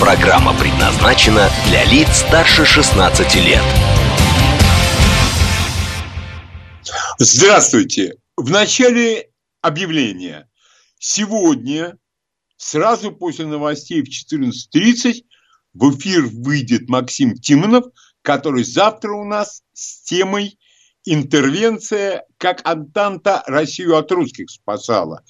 [0.00, 3.62] Программа предназначена для лиц старше 16 лет.
[7.18, 8.16] Здравствуйте.
[8.34, 9.28] В начале
[9.60, 10.48] объявления.
[10.98, 11.98] Сегодня,
[12.56, 15.22] сразу после новостей в 14.30,
[15.74, 17.84] в эфир выйдет Максим Тимонов,
[18.22, 20.58] который завтра у нас с темой
[21.04, 25.22] «Интервенция, как Антанта Россию от русских спасала».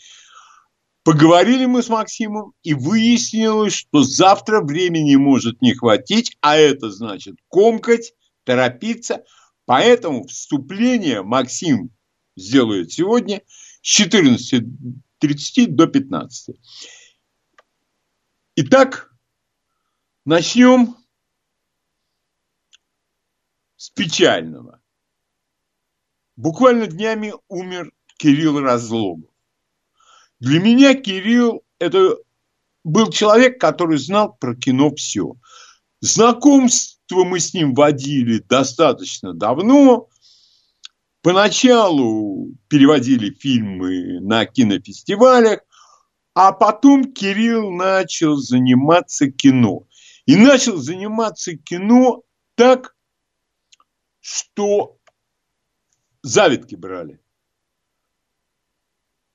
[1.02, 7.36] Поговорили мы с Максимом, и выяснилось, что завтра времени может не хватить, а это значит
[7.48, 8.12] комкать,
[8.44, 9.24] торопиться.
[9.64, 11.90] Поэтому вступление Максим
[12.36, 13.42] сделает сегодня
[13.82, 16.56] с 14.30 до 15.
[18.56, 19.10] Итак,
[20.26, 20.96] начнем
[23.76, 24.82] с печального.
[26.36, 29.29] Буквально днями умер Кирилл Разлогов.
[30.40, 32.16] Для меня Кирилл– это
[32.82, 35.34] был человек, который знал про кино все.
[36.00, 40.08] Знакомство мы с ним водили достаточно давно.
[41.20, 45.60] Поначалу переводили фильмы на кинофестивалях,
[46.34, 49.86] а потом Кирилл начал заниматься кино.
[50.24, 52.22] И начал заниматься кино
[52.54, 52.96] так,
[54.20, 54.96] что
[56.22, 57.19] завидки брали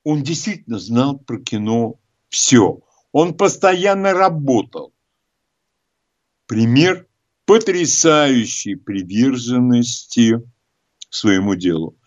[0.06, 2.80] он действительно знал про кино все.
[3.12, 4.94] Он постоянно работал.
[6.46, 7.08] Пример
[7.46, 10.42] потрясающей приверженности
[11.10, 11.98] своему делу.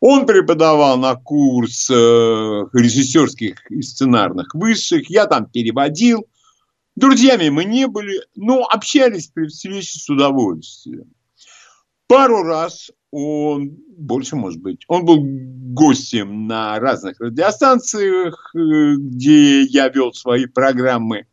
[0.00, 5.10] Он преподавал на курсах режиссерских и сценарных высших.
[5.10, 6.26] Я там переводил.
[6.96, 11.12] Друзьями мы не были, но общались при встрече с удовольствием.
[12.06, 19.88] Пару раз он, больше может быть, он был гостем на разных радиостанциях, э, где я
[19.88, 21.26] вел свои программы.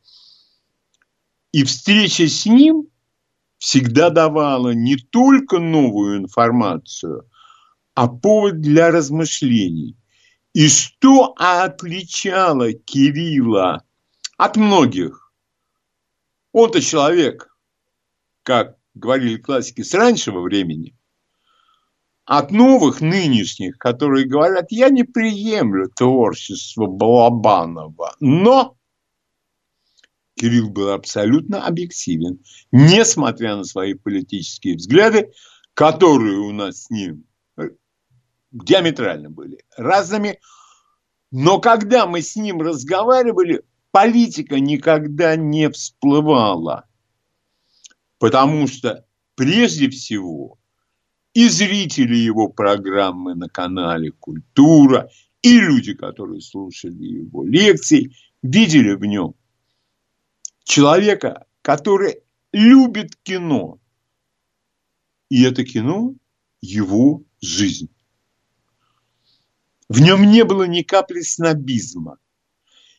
[1.52, 2.88] И встреча с ним
[3.58, 7.30] всегда давала не только новую информацию,
[7.94, 9.98] а повод для размышлений.
[10.54, 13.84] И что отличало Кирилла
[14.38, 15.34] от многих?
[16.52, 17.56] Он-то человек,
[18.44, 20.96] как говорили классики, с раннего времени–
[22.26, 28.78] от новых нынешних, которые говорят, я не приемлю творчество Балабанова, но
[30.36, 32.40] Кирилл был абсолютно объективен,
[32.72, 35.32] несмотря на свои политические взгляды,
[35.74, 37.26] которые у нас с ним
[38.52, 40.40] диаметрально были разными.
[41.32, 46.86] Но когда мы с ним разговаривали, политика никогда не всплывала.
[48.22, 50.60] Потому что прежде всего
[51.34, 55.10] и зрители его программы на канале «Культура»,
[55.42, 59.34] и люди, которые слушали его лекции, видели в нем
[60.64, 62.18] человека, который
[62.54, 63.80] любит кино.
[65.32, 66.14] И это кино–
[66.62, 67.90] его жизнь.
[69.90, 72.20] В нем не было ни капли снобизма,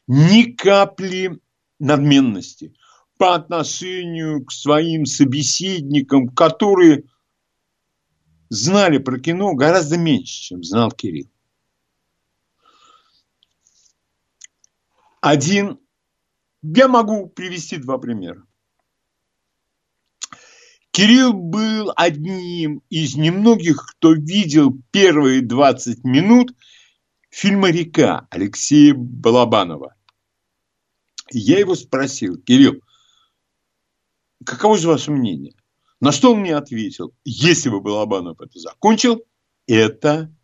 [0.08, 1.38] ни капли
[1.78, 2.74] надменности
[3.18, 7.04] по отношению к своим собеседникам, которые
[8.48, 11.28] знали про кино гораздо меньше, чем знал Кирилл.
[15.20, 15.78] Один,
[16.62, 18.44] я могу привести два примера.
[20.90, 26.54] Кирилл был одним из немногих, кто видел первые 20 минут
[27.30, 29.94] фильма «Река» Алексея Балабанова.
[31.30, 32.82] Я его спросил, Кирилл,
[34.44, 35.54] каково же ваше мнение?
[36.00, 39.24] На что он мне ответил, если бы Балабанов это закончил,
[39.66, 40.34] это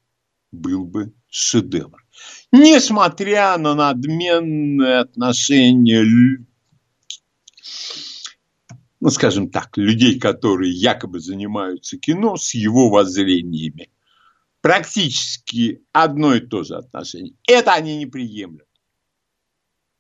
[0.53, 2.05] был бы шедевр.
[2.53, 6.45] Несмотря на надменное отношение,
[9.01, 13.91] ну, скажем так, людей, которые якобы занимаются кино, с его воззрениями.
[14.61, 17.35] Практически одно и то же отношение.
[17.47, 18.67] Это они не приемлют.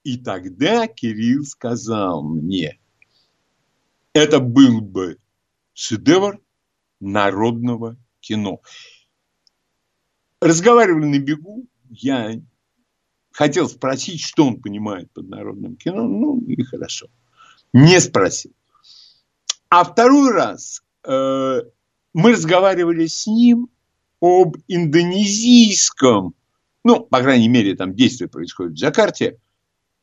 [0.03, 2.81] И тогда Кирилл сказал мне,
[4.19, 5.19] это был бы
[5.73, 6.41] шедевр
[7.00, 8.61] народного кино.
[10.41, 12.41] Разговаривали на бегу, я
[13.32, 17.06] хотел спросить, что он понимает под народным кино, ну и хорошо.
[17.73, 18.53] Не спросил.
[19.69, 21.62] А второй раз э,
[22.15, 23.69] мы разговаривали с ним
[24.20, 26.35] об индонезийском,
[26.85, 29.38] ну, по крайней мере, там действие происходит в Джакарте,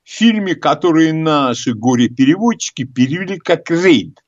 [0.05, 4.23] фильме, который наши горе-переводчики перевели как «Рейд».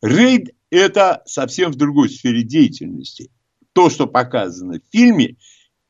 [0.00, 3.30] «Рейд»– это совсем в другой сфере деятельности.
[3.72, 5.36] То, что показано в фильме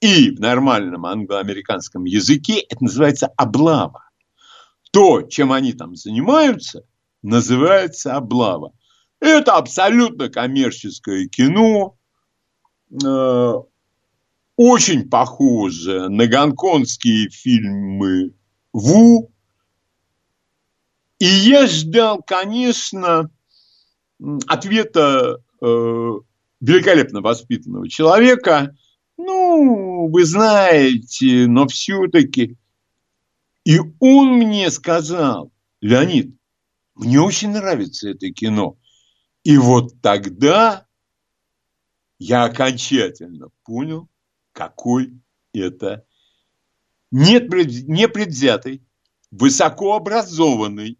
[0.01, 4.09] и в нормальном англо-американском языке, это называется облава.
[4.91, 6.85] То, чем они там занимаются,
[7.23, 8.73] называется облава.
[9.21, 11.97] Это абсолютно коммерческое кино,
[12.91, 13.53] э,
[14.57, 18.35] очень похоже на гонконгские фильмы
[18.75, 19.33] Ву.
[21.21, 23.31] И я ждал, конечно,
[24.49, 26.13] ответа э,
[26.61, 28.77] великолепно воспитанного человека.
[29.17, 32.57] Ну, вы знаете, но все-таки.
[33.65, 36.35] И он мне сказал, Леонид,
[36.97, 38.77] мне очень нравится это кино.
[39.45, 40.89] И вот тогда
[42.19, 44.09] я окончательно понял,
[44.53, 45.13] какой
[45.53, 46.05] это
[47.15, 48.83] непредвзятый,
[49.31, 50.99] высокообразованный,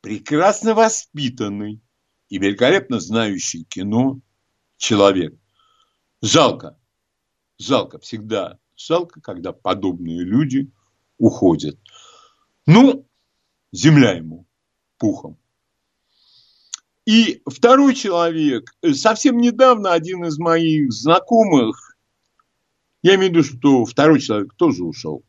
[0.00, 1.80] прекрасно воспитанный
[2.28, 4.20] и великолепно знающий кино
[4.76, 5.34] человек.
[6.22, 6.78] Жалко,
[7.58, 10.70] жалко всегда, жалко, когда подобные люди
[11.18, 11.76] уходят.
[12.66, 13.08] Ну,
[13.72, 14.46] земля ему
[14.96, 15.38] пухом.
[17.04, 21.96] И второй человек, э, совсем недавно один из моих знакомых,
[23.02, 25.24] я имею в виду, что второй человек тоже ушел.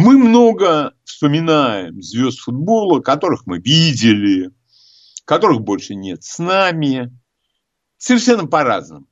[0.00, 4.52] Мы много вспоминаем звезд футбола, которых мы видели,
[5.24, 7.12] которых больше нет с нами,
[7.96, 9.08] совершенно по-разному.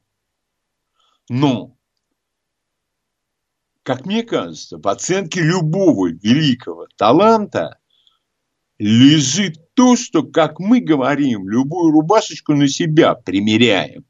[1.29, 1.77] Но,
[3.83, 7.81] как мне кажется, в оценке любого великого таланта
[8.79, 14.05] лежит то, что, как мы говорим, любую рубашечку на себя примеряем.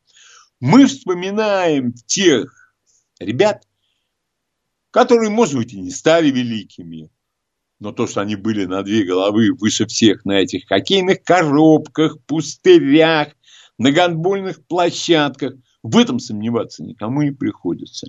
[0.60, 2.74] Мы вспоминаем тех
[3.18, 3.66] ребят,
[4.96, 7.10] которые, может быть, и не стали великими,
[7.80, 13.28] но то, что они были на две головы выше всех на этих хоккейных коробках, пустырях,
[13.76, 15.52] на гандбольных площадках,
[15.82, 18.06] в этом сомневаться никому не приходится.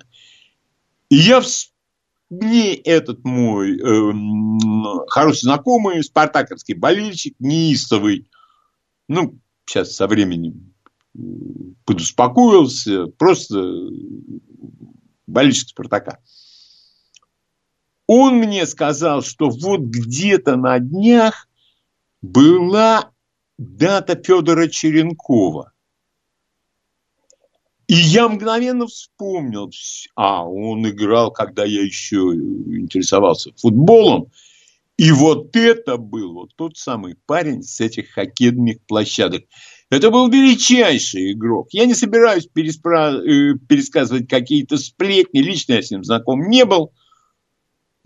[1.10, 1.42] И я
[2.30, 8.30] мне этот мой э, хороший знакомый, спартаковский болельщик, неистовый,
[9.08, 10.72] ну, сейчас со временем
[11.84, 13.62] подуспокоился, просто
[15.26, 16.18] болельщик Спартака.
[18.08, 21.46] Он мне сказал, что вот где-то на днях
[22.22, 23.10] была
[23.58, 25.72] дата Федора Черенкова.
[27.86, 29.70] И я мгновенно вспомнил,
[30.14, 34.32] а он играл, когда я еще интересовался футболом.
[34.96, 39.44] И вот это был вот тот самый парень с этих хоккейных площадок.
[39.90, 41.68] Это был величайший игрок.
[41.72, 43.12] Я не собираюсь переспра...
[43.12, 45.40] Э, пересказывать какие-то сплетни.
[45.40, 46.92] Лично я с ним знаком не был.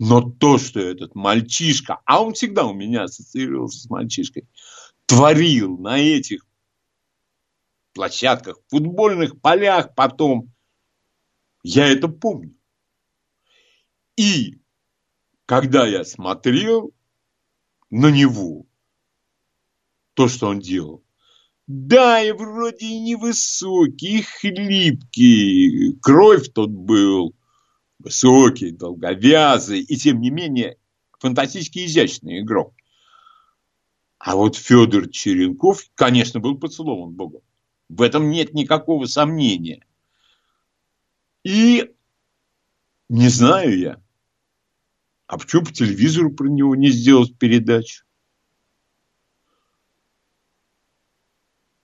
[0.05, 4.49] Но то, что этот мальчишка, а он всегда у меня ассоциировался с мальчишкой,
[5.05, 6.45] творил на этих
[7.93, 10.51] площадках, футбольных полях потом.
[11.63, 12.53] Я это помню.
[14.17, 14.59] И
[15.45, 16.93] когда я смотрел
[17.89, 18.65] на него,
[20.15, 21.01] то, что он делал,
[21.65, 27.33] да, и вроде и невысокий, и хлипкий, кровь тот был
[28.03, 30.77] высокий, долговязый, и тем не менее
[31.19, 32.73] фантастически изящный игрок.
[34.19, 37.41] А вот Федор Черенков, конечно, был поцелован Богом.
[37.89, 39.85] В этом нет никакого сомнения.
[41.43, 41.93] И
[43.09, 44.01] не знаю я,
[45.27, 48.05] а почему по телевизору про него не сделать передачу?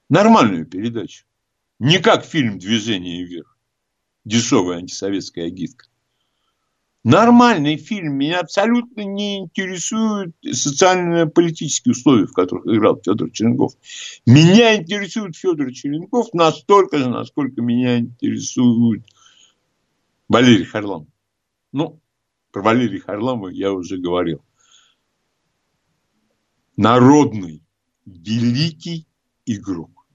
[0.10, 1.26] Нормальную передачу.
[1.78, 3.58] Не как фильм «Движение вверх».
[4.26, 5.88] Дешевая антисоветская агитка.
[7.04, 8.16] Нормальный фильм.
[8.16, 13.74] Меня абсолютно не интересуют социально-политические условия, в которых играл Федор Черенков.
[14.26, 19.06] Меня интересует Федор Черенков настолько же, насколько меня интересует
[20.28, 21.08] Валерий Харламов.
[21.72, 22.02] Ну,
[22.52, 24.44] про Валерия Харламова я уже говорил.
[26.76, 27.64] Народный,
[28.06, 29.08] великий
[29.46, 30.06] игрок.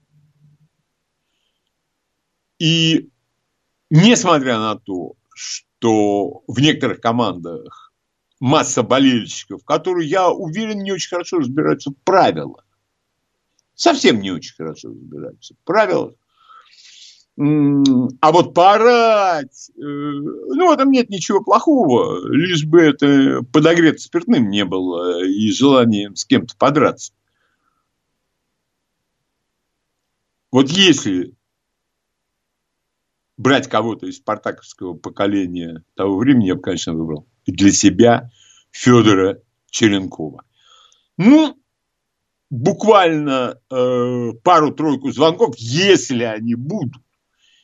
[2.59, 3.09] И
[3.89, 7.93] несмотря на то, что в некоторых командах
[8.39, 12.65] масса болельщиков, которые, я уверен, не очень хорошо разбираются в правилах.
[13.75, 16.13] Совсем не очень хорошо разбираются в правилах.
[17.37, 24.49] А вот поорать, э, ну, в этом нет ничего плохого, лишь бы это подогрето спиртным
[24.49, 27.11] не было и желанием с кем-то подраться.
[30.49, 31.33] Вот если
[33.37, 38.29] брать кого-то из спартаковского поколения того времени, я бы, конечно, выбрал для себя
[38.71, 39.39] Федора
[39.69, 40.43] Черенкова.
[41.17, 41.57] Ну,
[42.49, 47.01] буквально э, пару-тройку звонков, если они будут,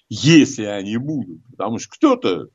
[0.09, 1.41] если они будут.
[1.51, 2.47] Потому что кто-то,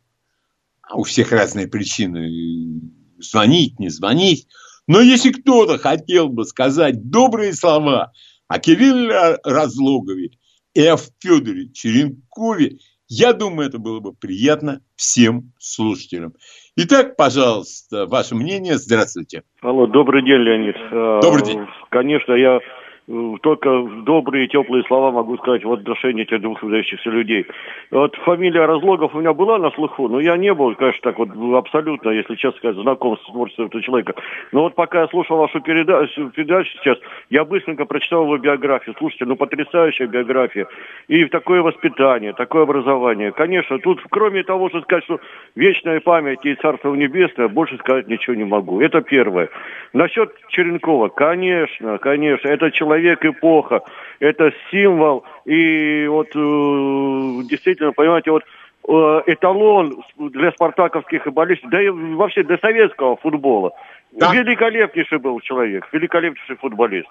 [0.82, 2.80] а у всех разные причины,
[3.18, 4.46] звонить, не звонить.
[4.86, 8.12] Но если кто-то хотел бы сказать добрые слова
[8.46, 10.30] о Кирилле Разлогове
[10.74, 12.78] и о Федоре Черенкове,
[13.08, 16.34] я думаю, это было бы приятно всем слушателям.
[16.76, 18.76] Итак, пожалуйста, ваше мнение.
[18.76, 19.42] Здравствуйте.
[19.62, 20.76] Алло, добрый день, Леонид.
[21.22, 21.60] Добрый день.
[21.90, 22.60] Конечно, я
[23.06, 27.46] только добрые, теплые слова могу сказать в отношении этих двух выдающихся людей.
[27.92, 31.28] Вот фамилия Разлогов у меня была на слуху, но я не был, конечно, так вот
[31.54, 34.14] абсолютно, если честно сказать, знаком с творчеством этого человека.
[34.50, 36.98] Но вот пока я слушал вашу передачу, передачу сейчас,
[37.30, 38.96] я быстренько прочитал его биографию.
[38.98, 40.66] Слушайте, ну потрясающая биография.
[41.06, 43.30] И такое воспитание, такое образование.
[43.30, 45.20] Конечно, тут кроме того, что сказать, что
[45.54, 48.80] вечная память и Царство Небесное, больше сказать ничего не могу.
[48.80, 49.48] Это первое.
[49.92, 53.82] Насчет Черенкова, конечно, конечно, это человек человек эпоха,
[54.20, 58.42] это символ, и вот э, действительно, понимаете, вот
[58.88, 63.72] э, эталон для спартаковских футболистов, да и вообще для советского футбола.
[64.12, 64.32] Да.
[64.32, 67.08] Великолепнейший был человек, великолепнейший футболист.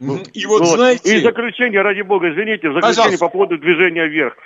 [0.00, 1.16] И вот, вот знаете...
[1.16, 3.26] И заключение, ради бога, извините, в заключение Пожалуйста.
[3.26, 4.36] по поводу движения вверх.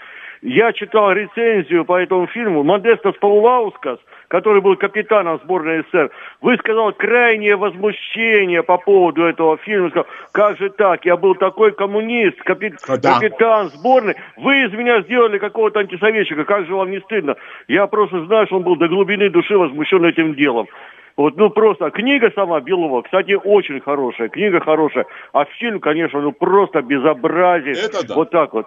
[0.46, 2.62] Я читал рецензию по этому фильму.
[2.64, 3.98] Модестас Паулаускас,
[4.28, 6.10] который был капитаном сборной СССР,
[6.42, 9.88] высказал крайнее возмущение по поводу этого фильма.
[9.88, 12.74] Сказал, как же так, я был такой коммунист, капи...
[12.86, 13.14] да.
[13.14, 17.36] капитан сборной, вы из меня сделали какого-то антисоветчика, как же вам не стыдно?
[17.66, 20.68] Я просто знаю, что он был до глубины души возмущен этим делом.
[21.16, 26.32] Вот, ну просто книга сама Белова, кстати, очень хорошая, книга хорошая, а фильм, конечно, ну
[26.32, 27.76] просто безобразие.
[27.82, 28.14] Это да.
[28.14, 28.66] Вот так вот.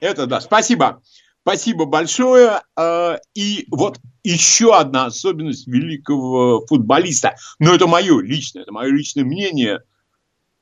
[0.00, 0.40] Это да.
[0.40, 1.02] Спасибо.
[1.42, 2.62] Спасибо большое.
[2.76, 7.36] А, и вот еще одна особенность великого футболиста.
[7.58, 9.80] Но это мое личное, это мое личное мнение.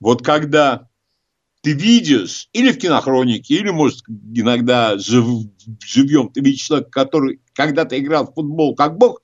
[0.01, 0.89] Вот когда
[1.63, 5.27] ты видишь, или в кинохронике, или, может, иногда жив,
[5.85, 9.21] живьем, ты видишь человека, который когда-то играл в футбол как бог,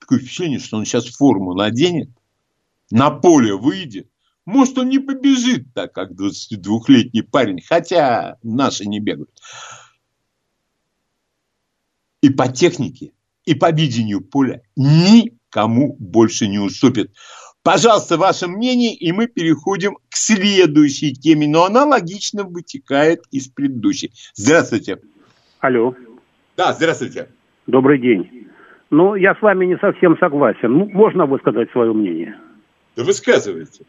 [0.00, 2.10] такое впечатление, что он сейчас форму наденет,
[2.90, 4.08] на поле выйдет,
[4.46, 9.30] может, он не побежит так, как 22-летний парень, хотя наши не бегают.
[12.22, 13.12] И по технике,
[13.44, 17.12] и по видению поля никому больше не уступит.
[17.64, 24.12] Пожалуйста, ваше мнение, и мы переходим к следующей теме, но она логично вытекает из предыдущей.
[24.34, 25.00] Здравствуйте.
[25.58, 25.94] Алло.
[26.56, 27.28] Да, здравствуйте.
[27.66, 28.46] Добрый день.
[28.90, 30.72] Ну, я с вами не совсем согласен.
[30.72, 32.36] Ну, можно высказать свое мнение?
[32.96, 33.84] Да высказывайте.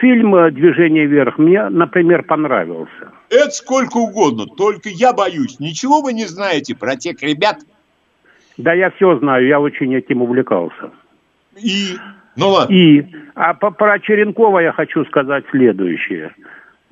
[0.00, 3.12] Фильм «Движение вверх» мне, например, понравился.
[3.30, 5.58] Это сколько угодно, только я боюсь.
[5.58, 7.60] Ничего вы не знаете про тех ребят?
[8.58, 10.90] Да я все знаю, я очень этим увлекался.
[11.56, 11.96] И?
[12.36, 12.74] Ну ладно.
[12.74, 13.06] И.
[13.34, 16.34] А по, про Черенкова я хочу сказать следующее.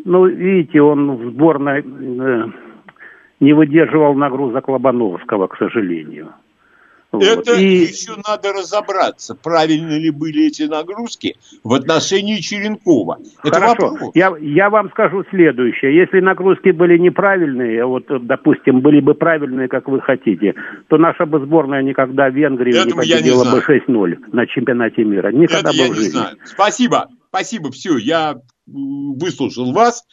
[0.03, 2.45] Ну, видите, он в сборной э,
[3.41, 6.33] не выдерживал нагрузок Лобановского, к сожалению.
[7.13, 7.87] Это и...
[7.87, 13.19] еще надо разобраться, правильно ли были эти нагрузки в отношении Черенкова.
[13.43, 14.13] Это Хорошо.
[14.15, 15.97] Я, я вам скажу следующее.
[15.97, 20.55] Если нагрузки были неправильные, вот, допустим, были бы правильные, как вы хотите,
[20.89, 25.33] то наша бы сборная никогда в Венгрии Этому не победила бы 6-0 на чемпионате мира.
[25.33, 26.05] Никогда Это бы я в жизни.
[26.05, 26.37] Не знаю.
[26.45, 27.09] Спасибо.
[27.29, 27.73] Спасибо.
[27.73, 28.37] Все, я
[28.67, 30.05] выслушал вас.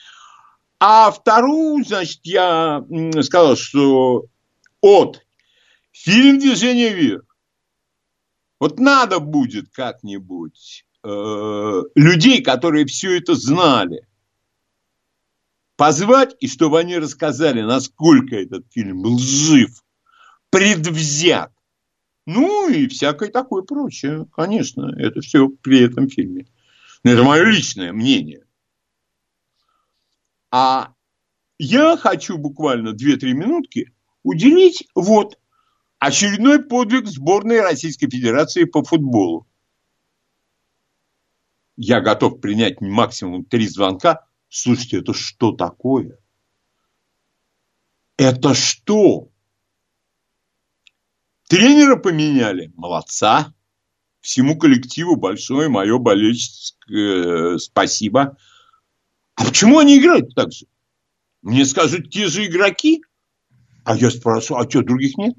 [0.79, 2.83] А вторую, значит, я
[3.21, 4.25] сказал, что
[4.81, 5.21] от
[6.03, 7.25] Фильм «Движение вверх».
[8.59, 14.07] Вот надо будет как-нибудь э, людей, которые все это знали,
[15.75, 19.83] позвать, и чтобы они рассказали, насколько этот фильм был жив,
[20.51, 21.51] предвзят.
[22.27, 24.27] Ну и всякое такое прочее.
[24.35, 26.45] Конечно, это все при этом фильме.
[27.03, 28.45] Но это мое личное мнение.
[30.51, 30.93] А
[31.57, 33.91] я хочу буквально 2-3 минутки
[34.23, 35.37] уделить вот
[35.99, 39.47] Очередной подвиг сборной Российской Федерации по футболу.
[41.75, 44.25] Я готов принять максимум три звонка.
[44.49, 46.19] Слушайте, это что такое?
[48.17, 49.29] Это что?
[51.47, 52.71] Тренера поменяли?
[52.75, 53.53] Молодца.
[54.21, 58.37] Всему коллективу большое мое болельческое спасибо.
[59.35, 60.65] А почему они играют так же?
[61.41, 63.03] Мне скажут, те же игроки.
[63.85, 65.35] А я спрашиваю, а что, других нет?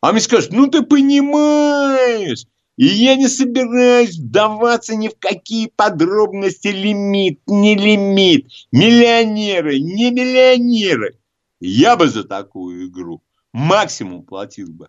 [0.00, 6.68] А мне скажут, ну ты понимаешь, и я не собираюсь вдаваться ни в какие подробности,
[6.68, 11.18] лимит, не лимит, миллионеры, не миллионеры.
[11.60, 14.88] Я бы за такую игру максимум платил бы,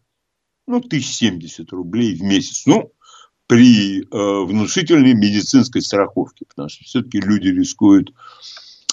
[0.68, 2.68] ну, тысяч семьдесят рублей в месяц.
[2.68, 2.92] Ну,
[3.48, 4.06] при э,
[4.46, 8.14] внушительной медицинской страховке, потому что все-таки люди рискуют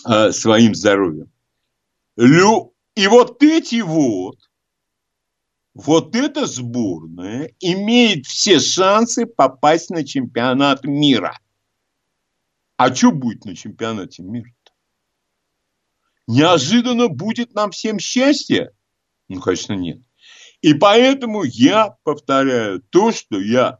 [0.08, 1.30] э, своим здоровьем.
[2.16, 2.72] Лю...
[2.94, 4.38] И вот эти вот,
[5.76, 11.38] вот эта сборная имеет все шансы попасть на чемпионат мира.
[12.78, 14.72] А что будет на чемпионате мира-то?
[16.26, 18.72] Неожиданно будет нам всем счастье?
[19.28, 20.00] Ну, конечно, нет.
[20.62, 23.78] И поэтому я повторяю то, что я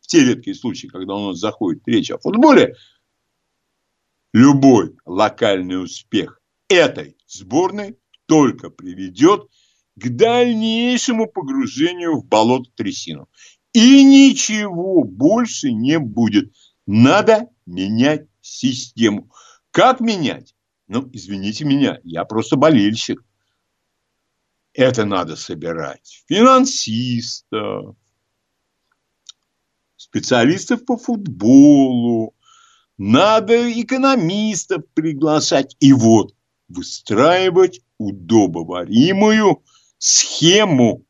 [0.00, 2.74] в те редкие случаи, когда у нас заходит речь о футболе,
[4.32, 9.50] любой локальный успех этой сборной только приведет к
[9.96, 13.28] дальнейшему погружению в болото трясину.
[13.72, 16.52] И ничего больше не будет.
[16.86, 19.30] Надо менять систему.
[19.70, 20.54] Как менять?
[20.88, 23.24] Ну, извините меня, я просто болельщик.
[24.74, 27.96] Это надо собирать финансистов,
[29.96, 32.34] специалистов по футболу,
[32.98, 35.76] надо экономистов приглашать.
[35.80, 36.34] И вот
[36.68, 39.62] выстраивать удобоваримую
[40.02, 41.04] схему.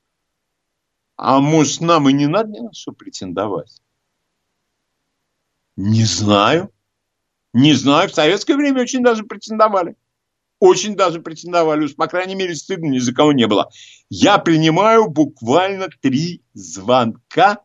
[1.17, 3.81] А может, нам и не надо ни на что претендовать?
[5.77, 6.71] Не знаю.
[7.55, 8.11] Не знаю.
[8.11, 9.97] В советское время очень даже претендовали
[10.63, 13.69] очень даже претендовали, уж, по крайней мере, стыдно ни за кого не было.
[14.11, 17.59] Я принимаю буквально три звонка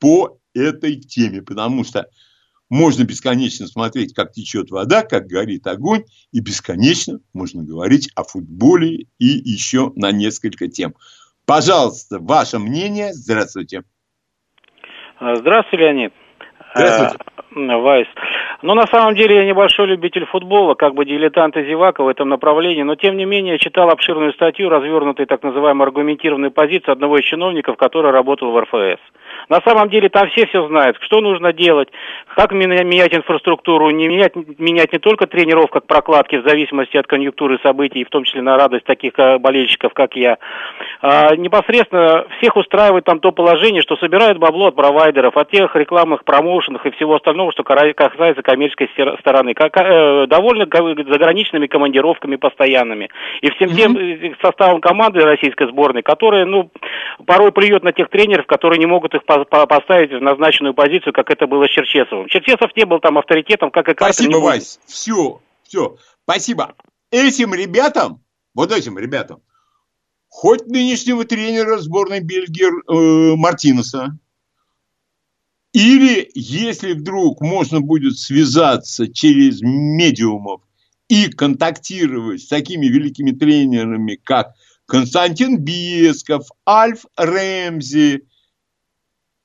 [0.00, 2.10] по этой теме, потому что
[2.72, 9.08] можно бесконечно смотреть, как течет вода, как горит огонь, и бесконечно можно говорить о футболе
[9.18, 10.94] и еще на несколько тем.
[11.44, 13.12] Пожалуйста, ваше мнение.
[13.12, 13.82] Здравствуйте.
[15.20, 16.12] Здравствуйте, Леонид.
[16.74, 17.18] Здравствуйте.
[17.54, 18.06] Э, Вайс.
[18.62, 22.30] Ну, на самом деле, я небольшой любитель футбола, как бы дилетант и зевака в этом
[22.30, 27.24] направлении, но, тем не менее, читал обширную статью, развернутой так называемой аргументированной позиции одного из
[27.24, 29.02] чиновников, который работал в РФС.
[29.52, 31.88] На самом деле там все все знают, что нужно делать,
[32.36, 37.58] как менять инфраструктуру, не менять, менять не только тренеров, как прокладки, в зависимости от конъюнктуры
[37.62, 40.38] событий, в том числе на радость таких э, болельщиков, как я.
[41.02, 46.24] А, непосредственно всех устраивает там то положение, что собирают бабло от провайдеров, от тех рекламных
[46.24, 48.88] промоушенов и всего остального, что касается коммерческой
[49.20, 49.52] стороны.
[49.52, 53.10] Как, э, довольно заграничными командировками постоянными.
[53.42, 54.36] И всем тем mm-hmm.
[54.40, 56.70] составом команды российской сборной, которая, ну,
[57.26, 61.46] порой плюет на тех тренеров, которые не могут их поставить в назначенную позицию, как это
[61.46, 62.28] было с Черчесовым.
[62.28, 64.14] Черчесов не был там авторитетом, как и Карпин.
[64.14, 64.80] Спасибо, Вась.
[64.86, 65.96] Все, все.
[66.24, 66.74] Спасибо.
[67.10, 68.22] Этим ребятам,
[68.54, 69.42] вот этим ребятам,
[70.28, 74.18] хоть нынешнего тренера сборной Бельгии э, Мартинеса,
[75.72, 80.62] или если вдруг можно будет связаться через медиумов
[81.08, 84.54] и контактировать с такими великими тренерами, как
[84.86, 88.22] Константин Бесков, Альф Рэмзи,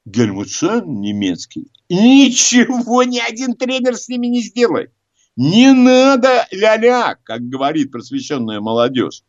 [0.08, 1.70] Гельмут Шен немецкий.
[1.90, 4.94] Ничего ни один тренер с ними не сделает.
[5.36, 9.24] Не надо ля-ля, как говорит просвещенная молодежь.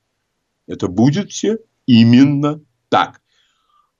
[0.68, 2.60] Это будет все именно
[2.90, 3.20] так.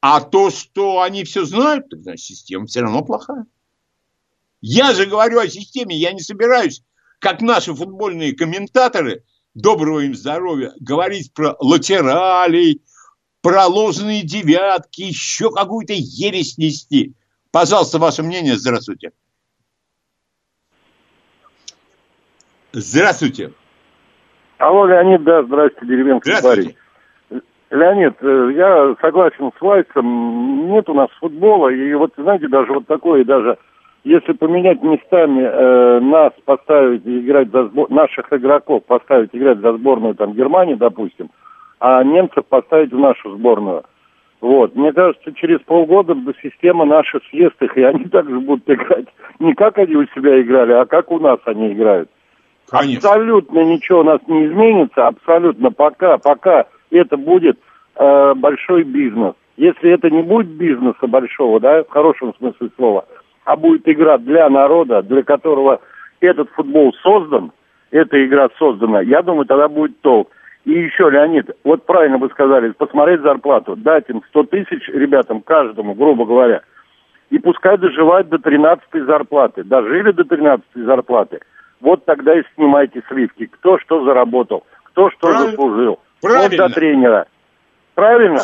[0.01, 3.47] А то, что они все знают, тогда система все равно плохая.
[4.61, 6.85] Я же говорю о системе, я не собираюсь,
[7.19, 12.83] как наши футбольные комментаторы, доброго им здоровья, говорить про латералей,
[13.43, 17.15] про ложные девятки, еще какую-то ересь нести.
[17.53, 18.57] Пожалуйста, ваше мнение.
[18.57, 19.11] Здравствуйте.
[22.73, 23.53] Здравствуйте.
[24.59, 26.77] Алло, Леонид, да, здравствуйте, деревенский здравствуйте.
[27.71, 32.87] Леонид, э, я согласен с Вайсом, нет у нас футбола, и вот, знаете, даже вот
[32.87, 33.59] такое, даже
[34.05, 37.91] если поменять местами э, нас поставить играть за сбор...
[37.91, 41.31] наших игроков поставить играть за сборную там Германии, допустим,
[41.81, 43.85] а немцев поставить в нашу сборную.
[44.41, 44.77] Вот.
[44.77, 49.07] Мне кажется, через полгода система наша съест их, и они также будут играть
[49.39, 52.09] не как они у себя играли, а как у нас они играют.
[52.71, 53.09] Конечно.
[53.09, 57.59] Абсолютно ничего у нас не изменится, абсолютно пока, пока это будет
[57.97, 59.35] э, большой бизнес.
[59.57, 63.07] Если это не будет бизнеса большого, да, в хорошем смысле слова,
[63.45, 65.81] а будет игра для народа, для которого
[66.21, 67.53] этот футбол создан,
[67.91, 70.31] эта игра создана, я думаю, тогда будет толк.
[70.69, 75.95] И еще, Леонид, вот правильно вы сказали, посмотреть зарплату, дать им 100 тысяч ребятам, каждому,
[75.95, 76.61] грубо говоря,
[77.31, 79.65] и пускай доживают до 13 зарплаты.
[79.65, 81.41] Дожили до 13 зарплаты.
[81.81, 83.47] Вот тогда и снимайте сливки.
[83.47, 85.51] Кто что заработал то, что Правильно.
[85.53, 86.01] заслужил.
[86.21, 86.65] Правильно.
[86.65, 87.27] Вот до тренера.
[87.95, 88.41] Правильно?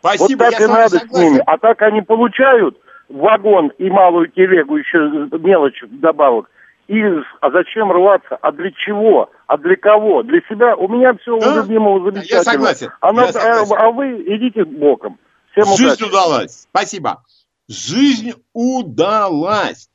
[0.00, 1.08] Спасибо, вот так и надо согласен.
[1.14, 1.42] с ними.
[1.46, 2.76] А так они получают
[3.08, 4.98] вагон и малую телегу, еще
[5.38, 6.50] мелочь добавок.
[6.88, 7.02] И,
[7.40, 8.36] а зачем рваться?
[8.40, 9.30] А для чего?
[9.46, 10.22] А для кого?
[10.22, 10.74] Для себя?
[10.74, 11.52] У меня все да?
[11.52, 12.36] у любимого замечательно.
[12.38, 12.90] Я согласен.
[13.00, 13.76] А, Я согласен.
[13.76, 15.18] А, а вы идите боком.
[15.52, 16.04] Всем Жизнь удачи.
[16.04, 16.66] удалась.
[16.70, 17.22] Спасибо.
[17.68, 19.90] Жизнь удалась.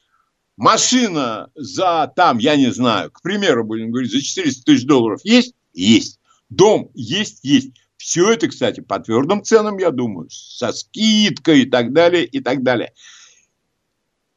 [0.55, 5.55] Машина за там, я не знаю, к примеру, будем говорить, за 400 тысяч долларов есть?
[5.73, 6.19] Есть.
[6.49, 7.43] Дом есть?
[7.43, 7.71] Есть.
[7.97, 12.61] Все это, кстати, по твердым ценам, я думаю, со скидкой и так далее, и так
[12.61, 12.93] далее.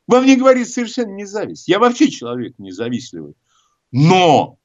[0.07, 1.69] Вам не говорит совершенно не зависть.
[1.69, 3.35] Я вообще человек независливый.
[3.91, 4.59] Но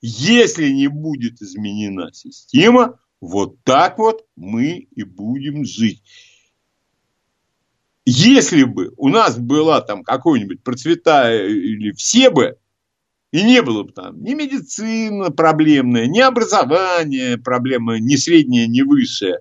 [0.00, 6.02] если не будет изменена система, вот так вот мы и будем жить.
[8.04, 12.58] Если бы у нас была там какой-нибудь процветая или все бы,
[13.32, 19.40] и не было бы там ни медицина проблемная, ни образование проблемное, ни среднее, ни высшее.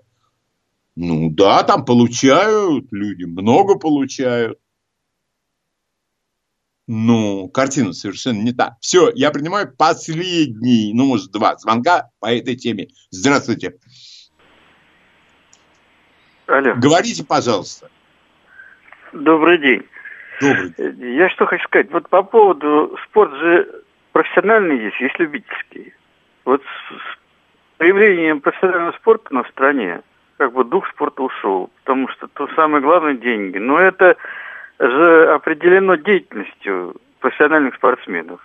[0.95, 4.59] Ну да, там получают люди, много получают.
[6.87, 8.75] Ну, картина совершенно не та.
[8.81, 12.87] Все, я принимаю последний, ну, может, два звонка по этой теме.
[13.09, 13.75] Здравствуйте.
[16.47, 16.75] Алло.
[16.75, 17.89] Говорите, пожалуйста.
[19.13, 19.83] Добрый день.
[20.41, 21.15] Добрый день.
[21.15, 21.89] Я что хочу сказать.
[21.91, 25.93] Вот по поводу спорт же профессиональный есть, есть любительский.
[26.43, 30.01] Вот с появлением профессионального спорта на стране,
[30.37, 31.69] как бы дух спорта ушел.
[31.83, 33.57] Потому что то самое главное– деньги.
[33.57, 34.17] Но это
[34.83, 38.41] определено деятельностью профессиональных спортсменов.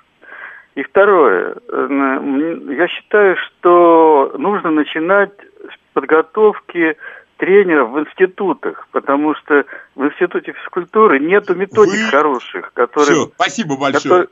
[0.75, 6.97] И второе, я считаю, что нужно начинать с подготовки
[7.39, 9.65] тренеров в институтах, потому что
[9.97, 12.11] в институте физкультуры нету методик Вы...
[12.11, 13.13] хороших, которые...
[13.13, 14.03] Все, спасибо большое.
[14.03, 14.29] Которые...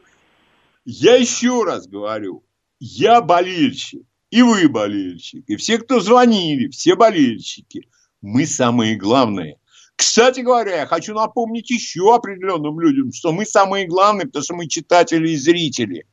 [0.84, 2.44] Я еще раз говорю,
[2.78, 7.88] я болельщик, и вы болельщик, и все, кто звонили, все болельщики.
[8.22, 9.56] Мы самые главные.
[9.96, 14.68] Кстати говоря, я хочу напомнить еще определенным людям, что мы самые главные, потому что мы
[14.68, 16.06] читатели и зрители.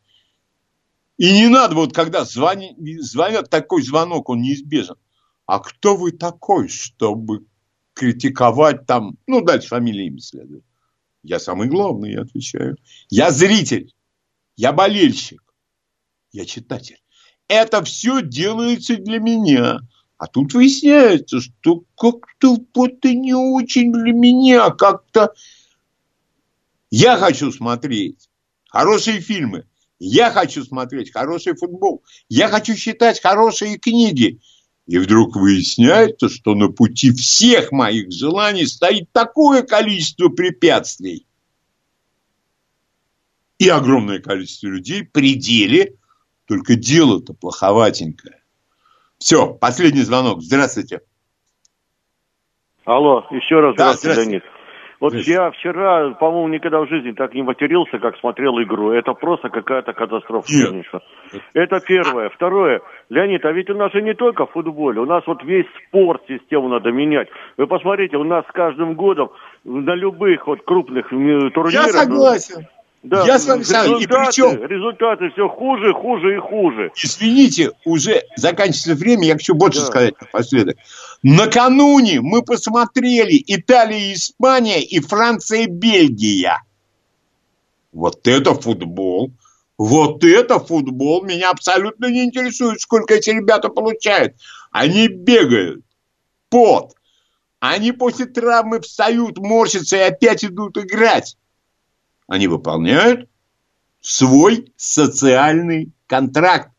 [1.18, 4.96] И не надо вот, когда звонят, звонят такой звонок, он неизбежен.
[5.46, 7.46] А кто вы такой, чтобы
[7.94, 10.64] критиковать там, ну, дальше фамилия имя следует.
[11.22, 12.78] Я самый главный, я отвечаю.
[13.10, 13.94] Я зритель,
[14.56, 15.42] я болельщик,
[16.32, 17.02] я читатель.
[17.48, 19.80] Это все делается для меня.
[20.24, 25.34] А тут выясняется, что как-то вот и не очень для меня, как-то
[26.90, 28.30] я хочу смотреть
[28.70, 29.66] хорошие фильмы,
[30.00, 34.40] я хочу смотреть хороший футбол, я хочу читать хорошие книги.
[34.88, 41.28] И вдруг выясняется, что на пути всех моих желаний стоит такое количество препятствий.
[43.58, 45.98] И огромное количество людей при деле,
[46.46, 48.43] только дело-то плоховатенькое.
[49.24, 50.42] Все, последний звонок.
[50.42, 51.00] Здравствуйте.
[52.84, 54.44] Алло, еще раз да, здравствуйте, Леонид.
[55.00, 58.92] Вот я вчера, по-моему, никогда в жизни так не матерился, как смотрел игру.
[58.92, 60.70] Это просто какая-то катастрофа, Нет.
[60.70, 61.00] конечно.
[61.54, 62.32] Это первое.
[62.32, 62.82] Второе.
[63.08, 66.68] Леонид, а ведь у нас же не только футбол, у нас вот весь спорт, систему
[66.68, 67.30] надо менять.
[67.56, 69.32] Вы посмотрите, у нас с каждым годом
[69.64, 71.72] на любых вот крупных турнирах...
[71.72, 72.68] Я согласен.
[73.04, 74.02] Да, я с вами согласен.
[74.02, 74.66] И причем...
[74.66, 76.92] Результаты все хуже, хуже и хуже.
[76.96, 79.86] Извините, уже заканчивается время, я хочу больше да.
[79.88, 80.78] сказать напоследок.
[81.22, 86.64] Накануне мы посмотрели Италия, Испания и Франция, Бельгия.
[87.92, 89.32] Вот это футбол.
[89.78, 91.26] Вот это футбол.
[91.26, 94.36] Меня абсолютно не интересует, сколько эти ребята получают.
[94.72, 95.84] Они бегают.
[96.50, 96.94] Пот.
[97.60, 101.38] Они после травмы встают, морщатся и опять идут играть.
[102.28, 103.30] Они выполняют
[104.02, 106.72] свой социальный контракт.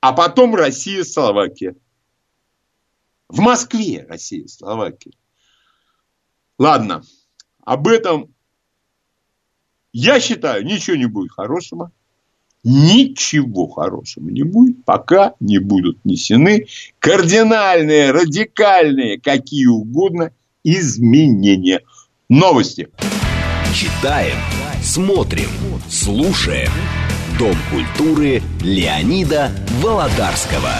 [0.00, 1.76] А потом Россия, Словакия.
[3.28, 5.12] В Москве Россия, Словакия.
[6.58, 7.02] Ладно,
[7.64, 8.34] об этом
[9.92, 11.92] я считаю, ничего не будет хорошего.
[12.64, 16.66] Ничего хорошего не будет, пока не будут внесены
[17.00, 20.32] кардинальные, радикальные, какие угодно
[20.62, 21.80] изменения.
[22.28, 22.88] Новости.
[23.74, 24.36] Читаем,
[24.82, 25.48] смотрим,
[25.88, 26.70] слушаем.
[27.38, 29.50] Дом культуры Леонида
[29.82, 30.74] Володарского.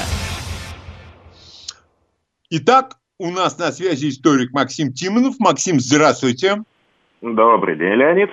[2.50, 5.36] Итак, у нас на связи историк Максим Тимонов.
[5.38, 6.64] Максим, здравствуйте.
[7.22, 8.28] Добрый день, Леонид.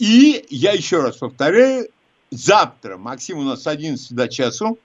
[0.00, 1.86] И я еще раз повторяю,
[2.32, 4.76] завтра, Максим, у нас с 11 до часу,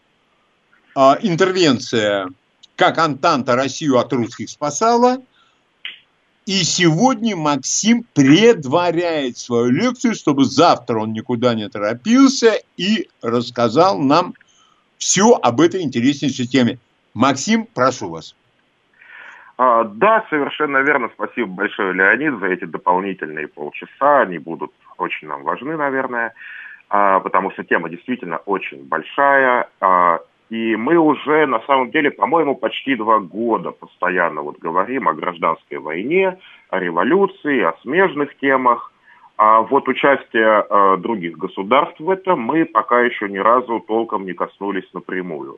[0.94, 2.30] а, интервенция
[2.76, 5.18] «Как Антанта Россию от русских спасала»,
[6.46, 14.34] и сегодня Максим предваряет свою лекцию, чтобы завтра он никуда не торопился и рассказал нам
[14.98, 16.80] все об этой интереснейшей теме.
[17.14, 18.36] Максим, прошу вас.
[19.58, 21.10] А, да, совершенно верно.
[21.14, 24.22] Спасибо большое, Леонид, за эти дополнительные полчаса.
[24.22, 26.34] Они будут очень нам важны, наверное,
[26.90, 29.70] а, потому что тема действительно очень большая.
[29.80, 30.20] А,
[30.54, 35.80] и мы уже, на самом деле, по-моему, почти два года постоянно вот говорим о гражданской
[35.80, 36.38] войне,
[36.70, 38.94] о революции, о смежных темах.
[39.36, 44.34] А вот участие э, других государств в этом мы пока еще ни разу толком не
[44.34, 45.58] коснулись напрямую.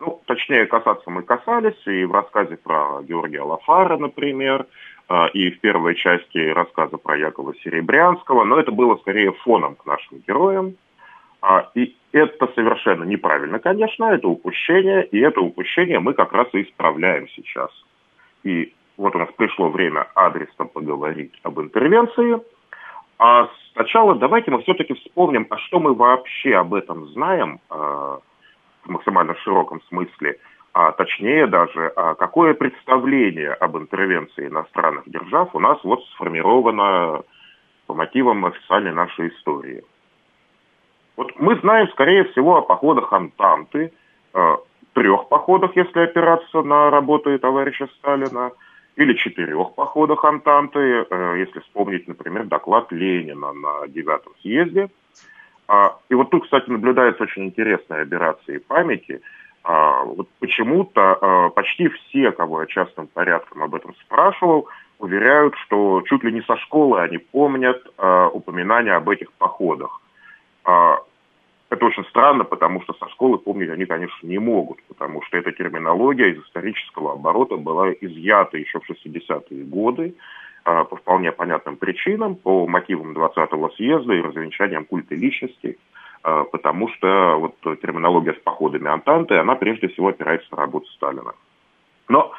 [0.00, 4.66] Ну, точнее, касаться мы касались и в рассказе про Георгия Лафара, например,
[5.08, 9.86] э, и в первой части рассказа про Якова Серебрянского, но это было скорее фоном к
[9.86, 10.74] нашим героям.
[11.42, 16.62] А, и это совершенно неправильно, конечно, это упущение, и это упущение мы как раз и
[16.62, 17.70] исправляем сейчас.
[18.44, 22.40] И вот у нас пришло время адресно поговорить об интервенции.
[23.18, 28.88] А сначала давайте мы все-таки вспомним, а что мы вообще об этом знаем э, в
[28.88, 30.38] максимально широком смысле,
[30.72, 37.22] а точнее даже, а какое представление об интервенции иностранных держав у нас вот сформировано
[37.86, 39.82] по мотивам официальной нашей истории.
[41.16, 43.92] Вот мы знаем, скорее всего, о походах Антанты,
[44.34, 44.56] э,
[44.94, 48.52] трех походах, если опираться на работы товарища Сталина,
[48.96, 54.90] или четырех походах Антанты, э, если вспомнить, например, доклад Ленина на девятом съезде.
[55.68, 59.22] А, и вот тут, кстати, наблюдается очень интересная операция памяти.
[59.64, 66.02] А, вот почему-то а, почти все, кого я частным порядком об этом спрашивал, уверяют, что
[66.06, 67.82] чуть ли не со школы они помнят
[68.32, 70.01] упоминания об этих походах.
[70.64, 75.52] Это очень странно, потому что со школы помнить они, конечно, не могут, потому что эта
[75.52, 80.14] терминология из исторического оборота была изъята еще в 60-е годы
[80.64, 85.78] а, по вполне понятным причинам, по мотивам 20-го съезда и развенчаниям культа личности,
[86.22, 91.32] а, потому что вот терминология с походами Антанты, она прежде всего опирается на работу Сталина.
[92.08, 92.32] Но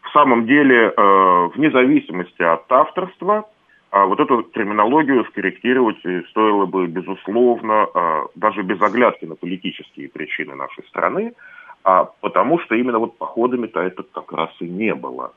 [0.00, 3.48] в самом деле, а, вне зависимости от авторства,
[3.92, 5.98] а вот эту терминологию скорректировать
[6.30, 11.34] стоило бы, безусловно, а, даже без оглядки на политические причины нашей страны,
[11.84, 15.34] а потому что именно вот походами-то это как раз и не было.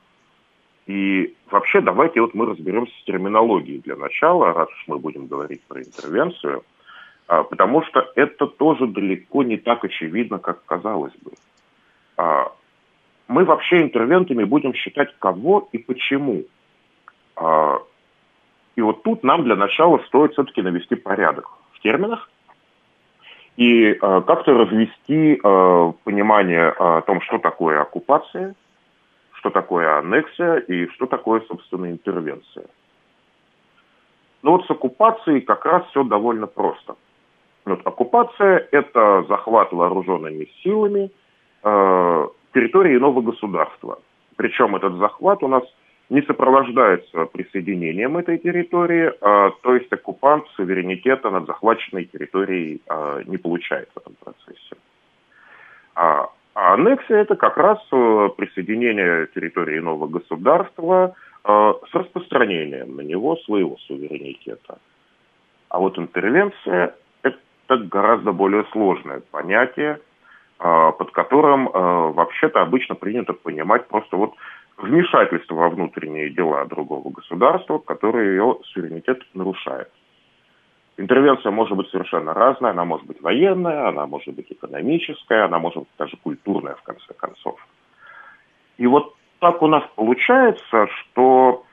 [0.88, 5.62] И вообще давайте вот мы разберемся с терминологией для начала, раз уж мы будем говорить
[5.68, 6.64] про интервенцию,
[7.28, 11.32] а, потому что это тоже далеко не так очевидно, как казалось бы.
[13.28, 16.46] Мы вообще интервентами будем считать кого и почему.
[18.76, 22.30] И вот тут нам для начала стоит все-таки навести порядок в терминах
[23.56, 28.54] и э, как-то развести э, понимание о том, что такое оккупация,
[29.34, 32.66] что такое аннексия и что такое, собственно, интервенция.
[34.44, 36.96] Но вот с оккупацией как раз все довольно просто.
[37.64, 41.10] Вот оккупация– это захват вооруженными силами
[41.64, 44.00] э, территории иного государства.
[44.36, 45.64] Причем этот захват у нас–
[46.10, 53.38] не сопровождается присоединением этой территории, а, то есть оккупант суверенитета над захваченной территорией а, не
[53.38, 54.76] получает в этом процессе.
[55.96, 63.02] А, а аннексия это как раз э, присоединение территории нового государства а, с распространением на
[63.02, 64.78] него своего суверенитета.
[65.70, 70.00] А вот интервенция это гораздо более сложное понятие,
[70.58, 74.36] под которым а, вообще-то обычно принято понимать просто вот
[74.78, 79.92] вмешательство во внутренние дела другого государства, которое ее суверенитет нарушает.
[80.98, 85.80] Интервенция может быть совершенно разная, она может быть военная, она может быть экономическая, она может
[85.80, 87.60] быть даже культурная в конце концов.
[88.78, 91.66] И вот так у нас получается, что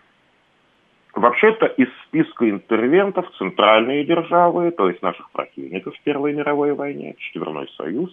[1.15, 7.69] вообще-то из списка интервентов центральные державы, то есть наших противников в Первой мировой войне, Четверной
[7.77, 8.11] Союз,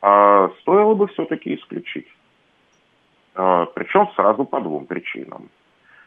[0.00, 2.08] а, стоило бы все-таки исключить.
[3.38, 5.48] А, Причем сразу по двум причинам.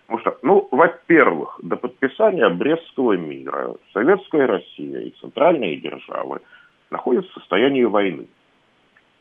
[0.05, 6.41] Потому что, ну, во-первых, до подписания Брестского мира Советская Россия и центральные державы
[6.89, 8.27] находятся в состоянии войны.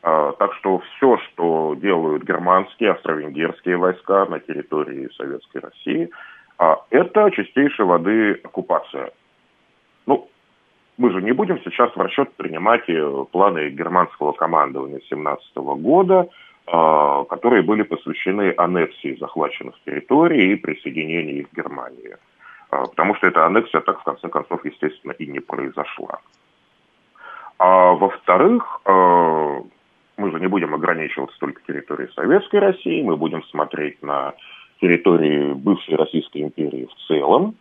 [0.03, 6.09] А, так что все, что делают германские, австро-венгерские войска на территории Советской России,
[6.57, 9.11] а, это чистейшей воды оккупация.
[10.05, 10.27] Ну,
[10.97, 16.27] мы же не будем сейчас в расчет принимать э, планы германского командования 17 года,
[16.71, 22.15] которые были посвящены аннексии захваченных территорий и присоединению их к Германии.
[22.71, 26.19] А, потому что эта аннексия так, в конце концов, естественно, и не произошла.
[27.59, 29.61] А во-вторых, а,
[30.17, 34.33] мы же не будем ограничиваться только территорией Советской России, мы будем смотреть на
[34.79, 37.55] территории бывшей Российской империи в целом.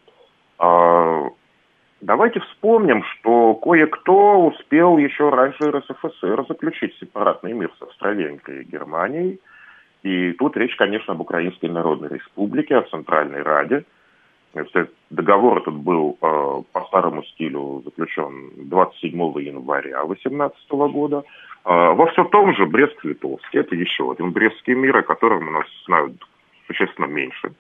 [2.01, 9.41] Давайте вспомним, что кое-кто успел еще раньше РСФСР заключить сепаратный мир с Австро-Венгрией и Германией.
[10.03, 13.85] И тут речь, конечно, об Украинской Народной Республике, о Центральной Раде.
[15.11, 21.23] Договор этот был э, по старому стилю заключен 27 января 2018 года.
[21.65, 25.67] Э, во все том же Брест-Литовский, это еще один Брестский мир, о котором у нас
[25.87, 26.15] знают
[26.67, 27.53] существенно меньше.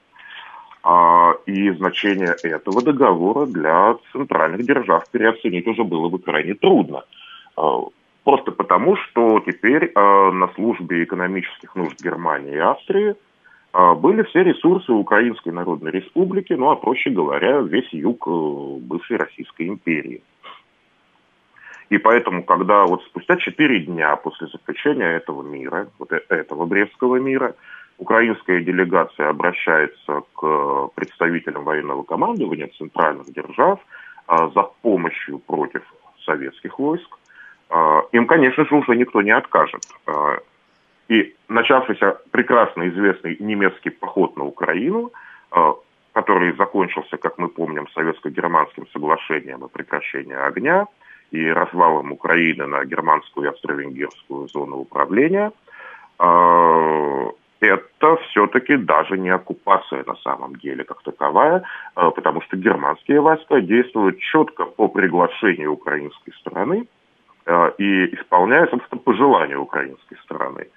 [0.83, 7.05] А, и значение этого договора для центральных держав переоценить уже было бы крайне трудно.
[7.57, 7.81] А,
[8.25, 13.15] просто потому, что теперь а, на службе экономических нужд Германии и Австрии
[13.73, 18.31] были все ресурсы Украинской Народной Республики, ну а проще говоря, весь юг э,
[18.81, 20.25] бывшей Российской империи.
[21.91, 27.17] И поэтому, когда вот спустя четыре дня после заключения этого мира, вот э, этого Брестского
[27.17, 27.55] мира,
[28.01, 33.79] украинская делегация обращается к представителям военного командования центральных держав
[34.27, 35.83] а, за помощью против
[36.25, 37.19] советских войск,
[37.69, 39.83] а, им, конечно же, уже никто не откажет.
[40.07, 40.39] А,
[41.09, 45.11] и начавшийся прекрасно известный немецкий поход на Украину,
[46.13, 50.87] который закончился, как мы помним, советско-германским соглашением о прекращении огня
[51.33, 55.51] и развалом Украины на германскую и австро-венгерскую зону управления,
[57.61, 61.63] это все-таки даже не оккупация на самом деле как таковая,
[61.95, 66.89] а, потому что германские войска действуют четко по приглашению украинской стороны
[67.47, 70.69] а, и исполняют, собственно, по желанию украинской стороны.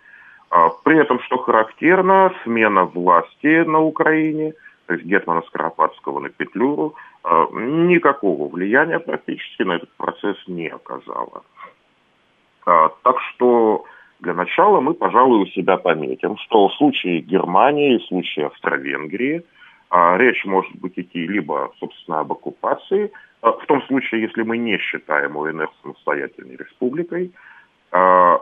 [0.50, 4.54] А, при этом, что характерно, смена власти на Украине,
[4.86, 6.96] то есть Гетмана Скоропадского на Петлюру,
[7.54, 11.44] никакого влияния практически на этот процесс не оказала.
[12.66, 13.86] Так что
[14.24, 19.44] для начала мы, пожалуй, у себя пометим, что в случае Германии, в случае Австро-Венгрии
[19.90, 24.58] а, речь может быть идти либо, собственно, об оккупации, а, в том случае, если мы
[24.58, 27.32] не считаем УНР самостоятельной республикой,
[27.92, 28.40] а,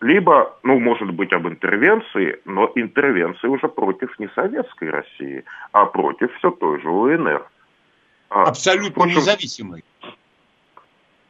[0.00, 6.34] либо, ну, может быть, об интервенции, но интервенции уже против не советской России, а против
[6.38, 7.46] все той же УНР.
[8.30, 9.84] Абсолютно независимой.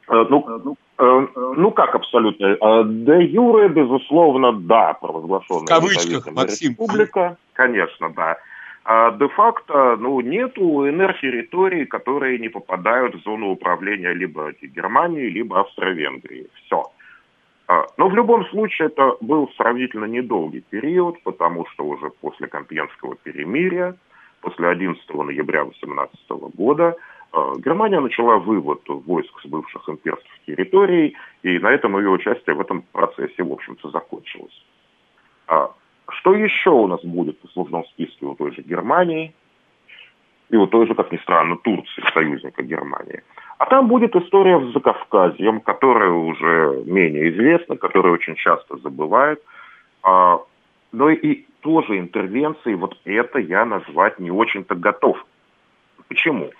[0.07, 2.45] Э, ну, ну Э, ну как абсолютно?
[2.45, 6.71] Э, де юре, безусловно, да, провозглашенная В кавычках, Максим.
[6.71, 8.37] республика, конечно, да.
[8.83, 15.59] А де-факто, ну, нет УНР территорий, которые не попадают в зону управления либо Германии, либо
[15.59, 16.47] Австро-Венгрии.
[16.65, 16.83] Все.
[17.67, 23.15] А, но в любом случае это был сравнительно недолгий период, потому что уже после Компьенского
[23.23, 23.95] перемирия,
[24.41, 26.15] после 11 ноября 18
[26.55, 26.95] года,
[27.33, 32.83] Германия начала вывод войск с бывших имперских территорий, и на этом ее участие в этом
[32.91, 34.65] процессе, в общем-то, закончилось.
[35.47, 35.71] А
[36.09, 39.33] что еще у нас будет в послужном списке у той же Германии
[40.49, 43.23] и у той же, как ни странно, Турции, союзника Германии?
[43.57, 49.41] А там будет история с Закавказьем, которая уже менее известна, которая очень часто забывает.
[50.03, 50.41] А,
[50.91, 55.23] но и тоже интервенции, вот это я назвать не очень-то готов.
[56.09, 56.51] Почему?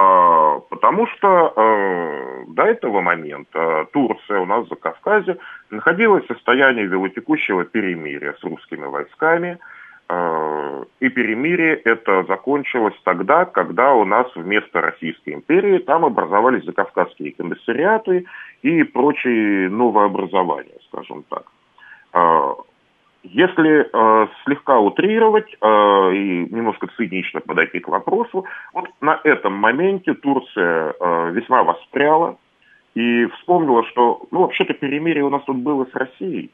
[0.00, 5.38] А, потому что э, до этого момента Турция у нас за Кавказе
[5.70, 9.58] находилась в состоянии велотекущего перемирия с русскими войсками.
[10.08, 17.32] Э, и перемирие это закончилось тогда, когда у нас вместо Российской империи там образовались закавказские
[17.32, 18.24] комиссариаты
[18.62, 21.42] и прочие новообразования, скажем так.
[22.14, 22.54] Э,
[23.32, 30.14] если э, слегка утрировать э, и немножко цинично подойти к вопросу, вот на этом моменте
[30.14, 32.36] Турция э, весьма воспряла
[32.94, 36.50] и вспомнила, что, ну, вообще-то перемирие у нас тут было с Россией.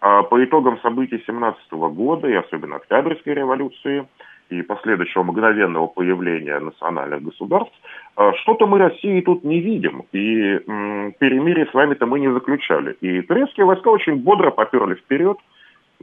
[0.00, 4.06] А по итогам событий 17 года, и особенно Октябрьской революции,
[4.48, 7.74] и последующего мгновенного появления национальных государств,
[8.16, 10.04] э, что-то мы России тут не видим.
[10.12, 12.96] И м, перемирие с вами-то мы не заключали.
[13.00, 15.38] И турецкие войска очень бодро поперли вперед–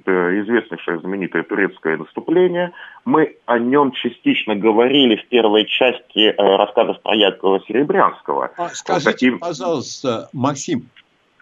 [0.06, 2.72] известнейшее знаменитое турецкое наступление.
[3.06, 8.52] Мы о нем частично говорили в первой части э, рассказов про Якова Серебрянского.
[8.58, 9.40] А, скажите, таким...
[9.40, 10.90] пожалуйста, Максим,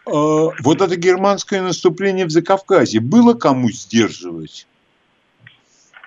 [0.07, 4.67] э, вот это германское наступление в Закавказье было кому сдерживать?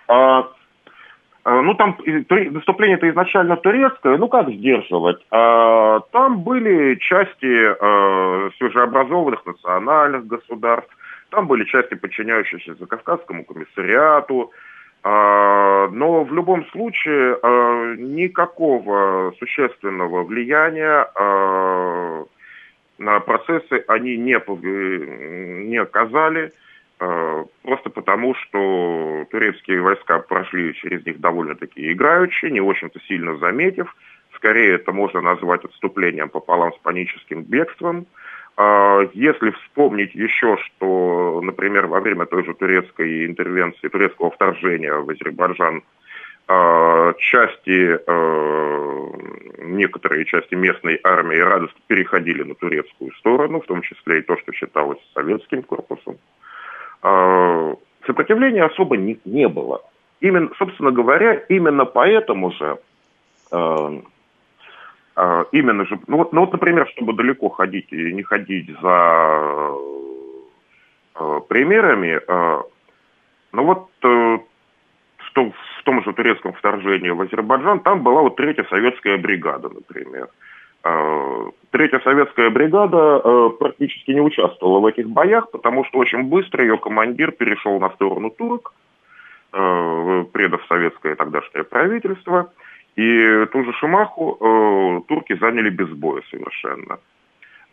[0.08, 0.48] А,
[1.44, 1.98] а ну, там
[2.28, 5.24] наступление-то изначально турецкое, ну, как сдерживать?
[5.30, 10.94] А, там были части а, свежеобразованных национальных государств,
[11.30, 14.52] там были части, подчиняющиеся Закавказскому комиссариату,
[15.02, 22.24] а, но в любом случае а, никакого существенного влияния а,
[22.98, 24.36] на процессы они не,
[25.68, 26.52] не оказали,
[27.62, 33.94] просто потому, что турецкие войска прошли через них довольно-таки играючи, не очень-то сильно заметив,
[34.34, 38.08] скорее это можно назвать отступлением пополам с паническим бегством.
[38.60, 45.08] А, если вспомнить еще, что, например, во время той же турецкой интервенции, турецкого вторжения в
[45.08, 45.84] Азербайджан
[46.48, 48.00] а, части,
[49.62, 54.52] некоторые части местной армии радостно переходили на турецкую сторону, в том числе и то, что
[54.52, 56.16] считалось советским корпусом.
[58.06, 59.82] Сопротивления особо не, не было.
[60.20, 62.78] Именно, собственно говоря, именно поэтому же
[63.52, 64.02] а,
[65.52, 69.72] именно же, ну вот, ну вот, например, чтобы далеко ходить и не ходить за
[71.16, 72.62] э, примерами, э,
[73.52, 74.38] ну вот э,
[75.18, 79.68] в, том, в том же турецком вторжении в Азербайджан, там была вот третья советская бригада,
[79.68, 80.28] например.
[81.70, 87.32] Третья советская бригада практически не участвовала в этих боях, потому что очень быстро ее командир
[87.32, 88.72] перешел на сторону турок,
[89.50, 92.52] предав советское тогдашнее правительство–
[92.98, 96.98] и ту же Шимаху э, турки заняли без боя совершенно.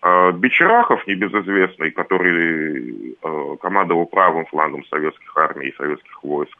[0.03, 6.55] Э, Бичерахов, небезызвестный, который э, командовал правым флангом советских армий и советских войск,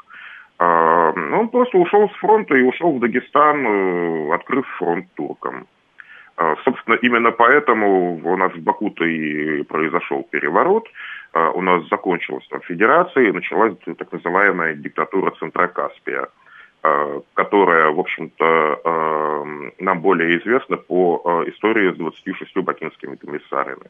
[0.57, 5.68] э, он просто ушел с фронта и ушел в Дагестан, э, открыв фронт туркам.
[6.38, 10.88] Э, собственно, именно поэтому у нас в Баку-то и произошел переворот.
[11.36, 16.30] Э, у нас закончилась там федерация и началась так называемая диктатура Центрокаспия–
[17.33, 23.89] которая, в общем-то, э, нам более известна по э, истории с 26 бакинскими комиссарами.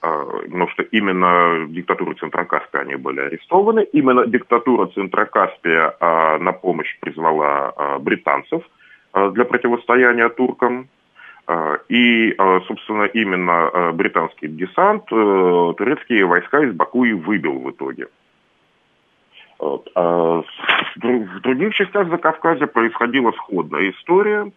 [0.00, 3.86] Потому что именно диктатуру Центрокаспия они были арестованы.
[3.92, 5.94] Именно диктатура Центрокаспия
[6.40, 8.64] на помощь призвала британцев
[9.14, 10.88] для противостояния туркам.
[11.88, 12.34] И,
[12.66, 18.08] собственно, именно британский десант турецкие войска из Баку и выбил в итоге.
[19.62, 19.88] Вот.
[19.94, 20.42] А
[20.96, 24.50] в других частях Закавказья происходила сходная история,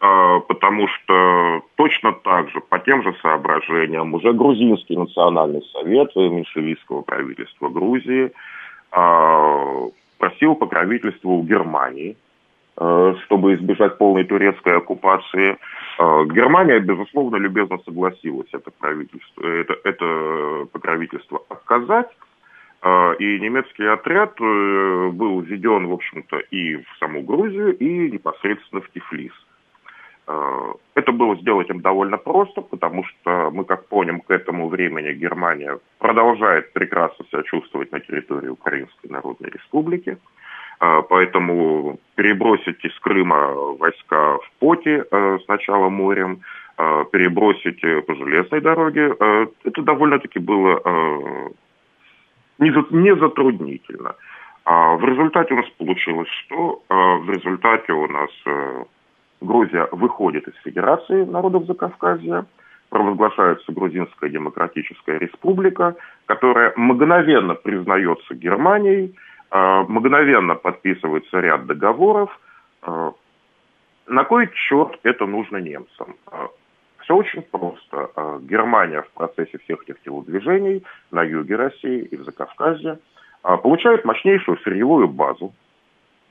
[0.00, 7.02] а, потому что точно так же, по тем же соображениям, уже Грузинский национальный совет меньшевистского
[7.02, 8.32] правительства Грузии
[8.92, 9.86] а,
[10.18, 12.16] просил покровительства у Германии,
[13.24, 15.56] чтобы избежать полной турецкой оккупации.
[15.98, 22.08] Германия, безусловно, любезно согласилась это, правительство, это, это покровительство оказать.
[22.86, 28.80] А, и немецкий отряд э, был введен, в общем-то, и в саму Грузию, и непосредственно
[28.80, 29.32] в Тифлис.
[30.28, 35.14] А, это было сделать им довольно просто, потому что мы, как поняли, к этому времени
[35.14, 40.18] Германия продолжает прекрасно себя чувствовать на территории Украинской Народной Республики.
[40.78, 46.42] А, поэтому перебросить из Крыма войска в поте э, сначала морем,
[46.76, 51.50] перебросить по железной дороге, э, это довольно-таки было
[52.58, 54.14] не затруднительно.
[54.64, 56.82] А в результате у нас получилось что?
[56.88, 58.84] А в результате у нас э,
[59.40, 62.46] Грузия выходит из Федерации народов Закавказья,
[62.88, 65.94] провозглашается Грузинская Демократическая Республика,
[66.26, 69.14] которая мгновенно признается Германией,
[69.52, 72.36] э, мгновенно подписывается ряд договоров.
[72.82, 73.12] Э,
[74.08, 76.16] на кой черт это нужно немцам?
[77.06, 78.10] Все очень просто.
[78.16, 80.82] А, Германия в процессе всех этих телодвижений
[81.12, 82.98] на юге России и в Закавказье
[83.44, 85.54] а, получает мощнейшую сырьевую базу,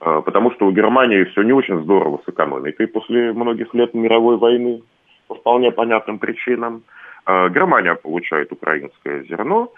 [0.02, 4.36] а, потому что у Германии все не очень здорово с экономикой после многих лет мировой
[4.36, 4.82] войны
[5.28, 6.84] по вполне понятным причинам.
[7.26, 9.74] Германия получает украинское зерно,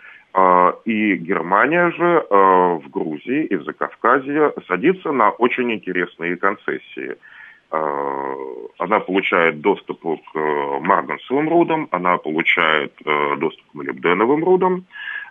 [0.84, 7.16] и Германия же в Грузии и в Закавказье садится на очень интересные концессии–
[7.70, 14.86] она получает доступ к э, марганцевым рудам, она получает э, доступ к молибденовым рудам.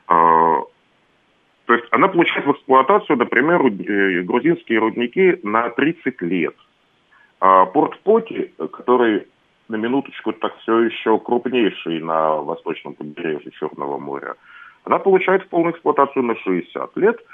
[0.07, 3.61] То есть она получает в эксплуатацию, например,
[4.23, 6.55] грузинские рудники на 30 лет.
[7.41, 9.27] А порт Поти, который
[9.69, 14.37] на минуточку так все еще крупнейший на восточном побережье Черного моря,
[14.85, 17.17] она получает в полную эксплуатацию на 60 лет–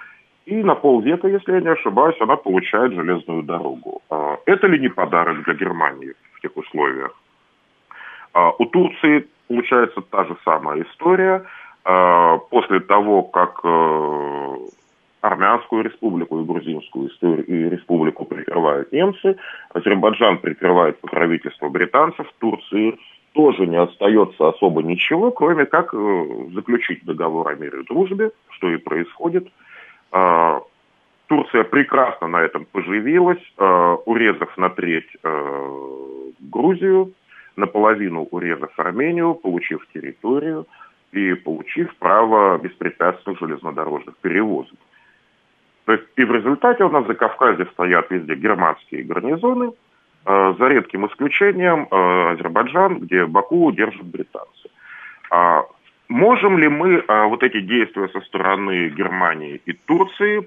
[0.46, 4.02] и на полвека, если я не ошибаюсь, она получает железную дорогу.
[4.10, 7.12] А, это ли не подарок для Германии в тех условиях?
[8.32, 11.44] А, у Турции получается та же самая история.
[11.84, 14.56] А, после того, как э,
[15.20, 17.10] Армянскую республику и Грузинскую
[17.70, 19.36] республику прикрывают немцы,
[19.72, 22.98] Азербайджан прикрывает покровительство британцев, Турции
[23.32, 28.68] тоже не остается особо ничего, кроме как э, заключить договор о мире и дружбе, что
[28.68, 29.46] и происходит–
[31.32, 37.14] Турция прекрасно на этом поживилась, а, урезав на треть а, Грузию,
[37.56, 40.66] наполовину урезав Армению, получив территорию
[41.12, 44.78] и получив право беспрепятственных железнодорожных перевозок.
[45.86, 49.72] То есть и в результате у нас за Кавказе стоят везде германские гарнизоны,
[50.24, 54.68] за редким исключением Азербайджан, где Баку держат британцы.
[55.30, 55.64] А
[56.12, 60.46] можем ли мы вот эти действия со стороны Германии и Турции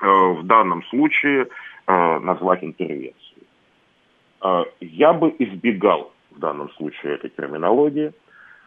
[0.00, 1.48] в данном случае
[1.86, 3.46] назвать интервенцией?
[4.80, 8.12] Я бы избегал в данном случае этой терминологии,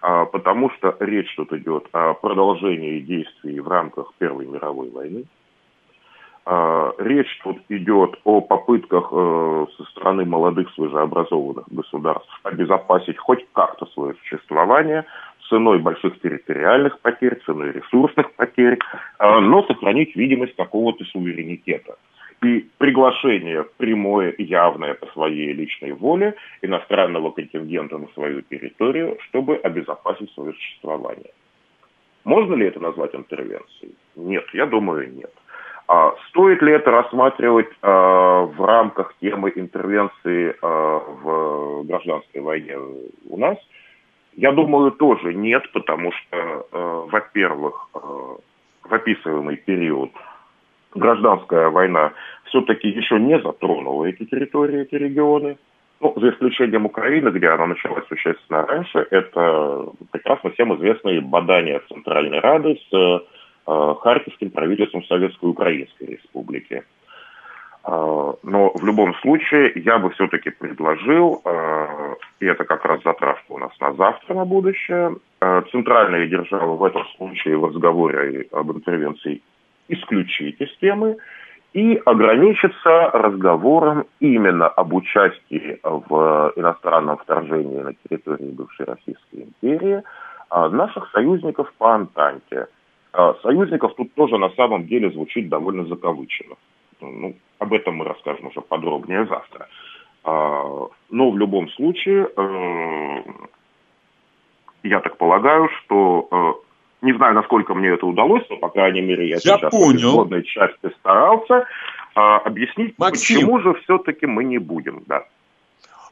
[0.02, 5.26] потому что речь тут идет о продолжении действий в рамках Первой мировой войны,
[6.46, 13.86] а, речь тут идет о попытках э, со стороны молодых свежеобразованных государств обезопасить хоть как-то
[13.88, 15.06] свое существование
[15.54, 18.80] ценой больших территориальных потерь, ценой ресурсных потерь,
[19.20, 21.96] а, но сохранить видимость какого-то суверенитета.
[22.44, 26.34] И приглашение прямое, явное по своей личной воле
[26.64, 31.32] иностранного контингента на свою территорию, чтобы обезопасить свое существование.
[32.24, 33.96] Можно ли это назвать интервенцией?
[34.16, 35.32] Нет, я думаю, нет.
[35.88, 42.78] А стоит ли это рассматривать э, в рамках темы интервенции э, в гражданской войне
[43.30, 43.58] у нас?
[44.36, 46.38] Я думаю, тоже нет, потому что,
[46.72, 48.00] э, во-первых, э,
[48.84, 50.12] в описываемый период
[50.96, 52.14] гражданская война
[52.46, 55.58] все-таки еще не затронула эти территории, эти регионы.
[56.02, 62.40] Ну, за исключением Украины, где она началась существенно раньше, это прекрасно всем известные бадания Центральной
[62.40, 63.24] Рады с
[63.66, 66.84] Э, харьковским правительством Советской Украинской Республики.
[67.86, 73.52] Э, но в любом случае я бы все-таки предложил, э, и это как раз затравка
[73.52, 75.16] у нас на завтра, на будущее,
[75.72, 79.42] центральные державы в этом случае в разговоре об интервенции
[79.90, 81.18] исключить из темы
[81.74, 90.02] и ограничиться разговором именно об участии в иностранном вторжении на территории бывшей Российской империи
[90.50, 92.68] наших союзников по Антанте–
[93.14, 96.56] а союзников тут тоже на самом деле звучит довольно закавычено.
[97.12, 99.68] Ну, об этом мы расскажем уже подробнее завтра.
[100.24, 103.24] А, но в любом случае, э,
[104.84, 109.28] я так полагаю, что э, не знаю, насколько мне это удалось, но, по крайней мере,
[109.28, 110.24] я, я сейчас понял.
[110.24, 111.68] в части старался
[112.16, 113.38] а, объяснить, Максим.
[113.38, 115.04] почему же все-таки мы не будем.
[115.08, 115.24] Да.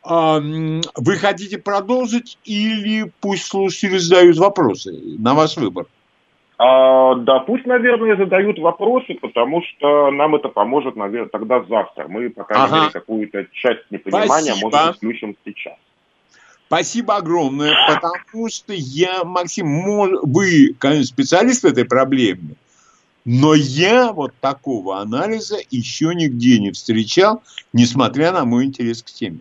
[0.03, 4.91] Вы хотите продолжить или пусть слушатели задают вопросы?
[5.19, 5.85] На ваш выбор.
[6.63, 12.07] А, да, пусть, наверное, задают вопросы, потому что нам это поможет, наверное, тогда завтра.
[12.07, 12.79] Мы, по крайней ага.
[12.81, 14.69] мере, какую-то часть непонимания Спасибо.
[14.69, 15.73] может, исключим сейчас.
[16.67, 22.53] Спасибо огромное, потому что я, Максим, вы, конечно, специалист в этой проблеме,
[23.25, 27.41] но я вот такого анализа еще нигде не встречал,
[27.73, 29.39] несмотря на мой интерес к теме.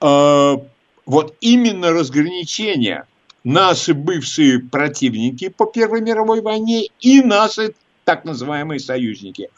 [0.00, 0.58] А,
[1.06, 3.02] вот именно разграничение–
[3.44, 7.74] наши бывшие противники по Первой мировой войне и наши
[8.04, 9.50] так называемые союзники.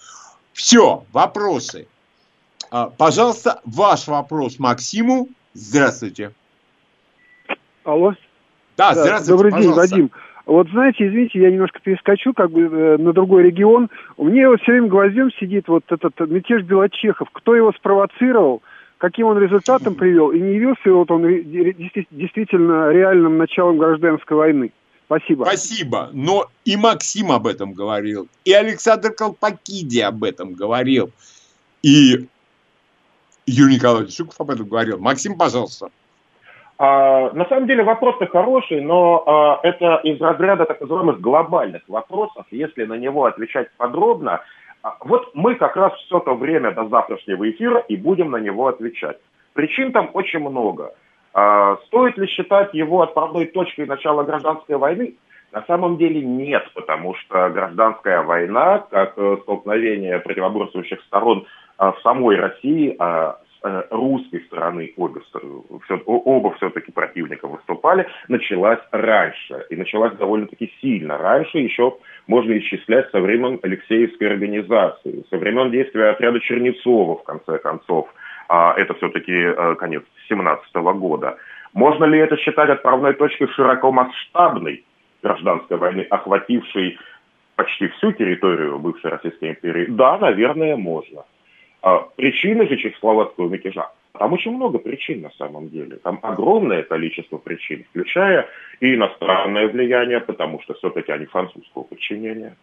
[0.53, 1.87] Все, вопросы.
[2.71, 5.29] А, пожалуйста, ваш вопрос Максиму.
[5.55, 6.33] Здравствуйте.
[7.85, 8.15] Алло.
[8.77, 9.89] Да, здравствуйте, Добрый пожалуйста.
[9.89, 10.11] день, Вадим.
[10.47, 13.91] Вот знаете, извините, я немножко перескочу как бы э, на другой регион.
[14.17, 17.29] У меня вот все время гвоздем сидит вот этот мятеж Белочехов.
[17.33, 18.63] Кто его спровоцировал?
[18.99, 24.73] Каким он результатом привел, и не явился вот он действительно реальным началом гражданской войны.
[25.07, 25.45] Спасибо.
[25.45, 26.11] Спасибо.
[26.13, 31.11] Но и Максим об этом говорил, и Александр Колпакиди об этом говорил,
[31.83, 32.27] и
[33.47, 34.99] Юрий Николаевич Шуков об этом говорил.
[34.99, 35.91] Максим, пожалуйста.
[36.79, 42.45] А, на самом деле вопрос-то хороший, но а, это из разряда так называемых глобальных вопросов.
[42.51, 44.43] Если на него отвечать подробно,
[45.01, 49.19] вот мы как раз все то время до завтрашнего эфира и будем на него отвечать.
[49.53, 50.93] Причин там очень много.
[51.33, 55.15] А, стоит ли считать его отправной точкой начала гражданской войны?
[55.53, 61.47] На самом деле нет, потому что гражданская война, как э, столкновение противоборствующих сторон
[61.79, 62.95] а, в самой России,
[63.63, 65.21] русской стороны обе,
[65.85, 69.67] все, оба все-таки противника выступали, началась раньше.
[69.71, 71.97] И началась довольно-таки сильно раньше, еще
[72.27, 78.09] можно исчислять со времен Алексеевской организации, со времен действия отряда Чернецова, в конце концов.
[78.49, 81.37] А это все-таки э, конец 17 года.
[81.73, 84.85] Можно ли это считать отправной точкой широкомасштабной
[85.23, 86.99] гражданской войны, охватившей
[87.57, 89.87] почти всю территорию бывшей Российской империи?
[89.89, 91.25] Да, наверное, можно.
[91.87, 95.99] А причины же чехословацкого мятежа, там очень много причин на самом деле.
[96.03, 98.49] Там огромное количество причин, включая
[98.81, 102.57] и иностранное влияние, потому что все-таки они французского подчинения,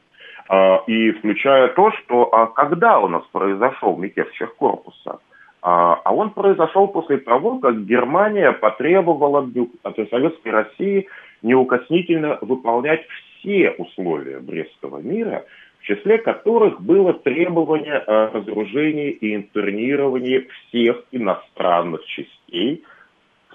[0.49, 5.19] а, и включая то, что а когда у нас произошел мятеж Чехкорпуса,
[5.61, 9.49] а, а он произошел после того, как Германия потребовала
[9.83, 11.07] от Советской России
[11.43, 13.07] неукоснительно выполнять
[13.39, 15.45] все условия Брестского мира–
[15.83, 22.83] в числе которых было требование о разоружении и интернировании всех иностранных частей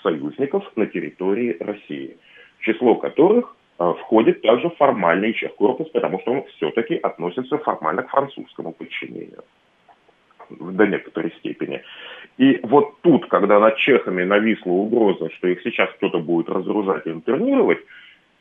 [0.02, 2.18] союзников на территории России,
[2.60, 8.72] число которых э, входит также формальный чехкорпус, потому что он все-таки относится формально к французскому
[8.72, 9.42] подчинению
[10.50, 11.82] до некоторой степени.
[12.36, 17.10] И вот тут, когда над чехами нависла угроза, что их сейчас кто-то будет разоружать и
[17.10, 17.78] интернировать,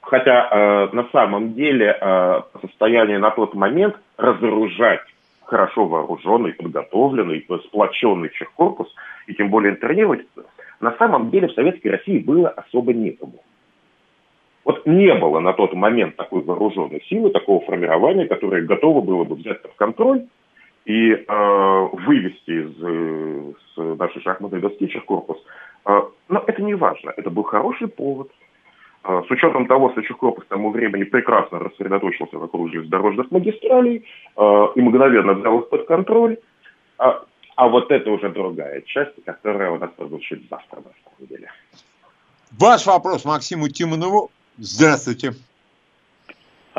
[0.07, 5.01] хотя э, на самом деле э, состояние на тот момент разоружать
[5.43, 8.87] хорошо вооруженный, подготовленный, сплоченный чехкорпус,
[9.27, 10.25] и тем более интернировать,
[10.79, 13.43] на самом деле в Советской России было особо некому.
[14.63, 19.35] Вот не было на тот момент такой вооруженной силы, такого формирования, которое готово было бы
[19.35, 20.25] взять под контроль
[20.85, 25.37] и э, вывести из э, с нашей шахматной доски чехкорпус.
[25.85, 28.29] Э, но это не важно, это был хороший повод.
[29.07, 34.05] Э, с учетом того, что чехкорпус к тому времени прекрасно рассредоточился вокруг железнодорожных магистралей
[34.35, 36.37] э, и мгновенно взял их под контроль,
[36.97, 37.23] а,
[37.55, 41.49] а вот это уже другая часть, которая у нас прозвучит завтра, на самом деле.
[42.59, 44.29] Ваш вопрос Максиму Тимонову.
[44.57, 45.31] Здравствуйте.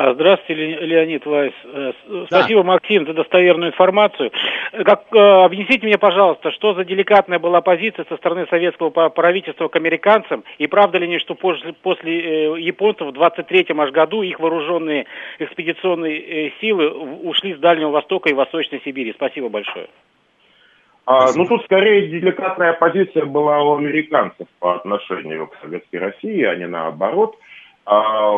[0.01, 1.53] А, здравствуйте, Леонид Вайс.
[1.65, 1.91] Э,
[2.29, 2.69] спасибо, да.
[2.69, 4.31] Максим, за достоверную информацию.
[4.85, 9.75] Как, э, объясните мне, пожалуйста, что за деликатная была позиция со стороны советского правительства к
[9.75, 14.39] американцам, и правда ли не, что после, после э, японцев в 23-м аж году их
[14.39, 15.07] вооруженные
[15.41, 19.13] экспедиционные силы ушли с Дальнего Востока и Восточной Сибири?
[19.15, 19.89] Спасибо большое.
[21.07, 26.55] А, ну, тут скорее деликатная позиция была у американцев по отношению к Советской России, а
[26.55, 27.35] не наоборот–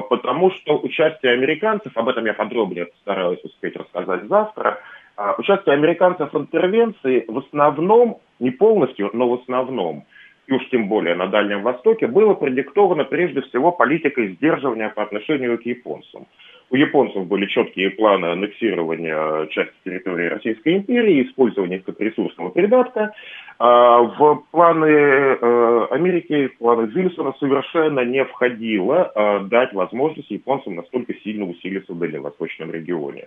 [0.08, 4.78] потому что участие американцев, об этом я подробнее стараюсь успеть рассказать завтра,
[5.16, 10.04] а, участие американцев в интервенции в основном, не полностью, но в основном,
[10.46, 15.58] и уж тем более на Дальнем Востоке, было продиктовано прежде всего политикой сдерживания по отношению
[15.58, 16.26] к японцам.
[16.72, 23.12] У японцев были четкие планы аннексирования части территории Российской империи, использования их как ресурсного придатка.
[23.58, 30.76] А, в планы э, Америки, в планы Вильсона совершенно не входило а, дать возможность японцам
[30.76, 33.26] настолько сильно усилиться в дальневосточном регионе.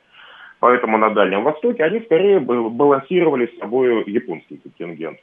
[0.62, 5.20] Поэтому на Дальнем Востоке они скорее балансировали с собой японский контингент.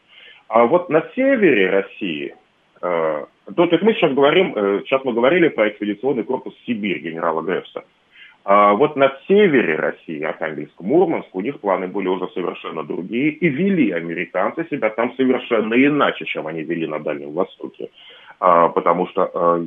[0.49, 2.35] А вот на севере России,
[2.83, 3.25] э,
[3.57, 7.41] то, то есть мы сейчас говорим, э, сейчас мы говорили про экспедиционный корпус Сибирь генерала
[7.41, 7.85] Грефса.
[8.53, 13.49] А вот на севере России, Архангельск, Мурманск, у них планы были уже совершенно другие, и
[13.49, 17.91] вели американцы себя там совершенно иначе, чем они вели на Дальнем Востоке.
[18.41, 19.65] А, потому что а,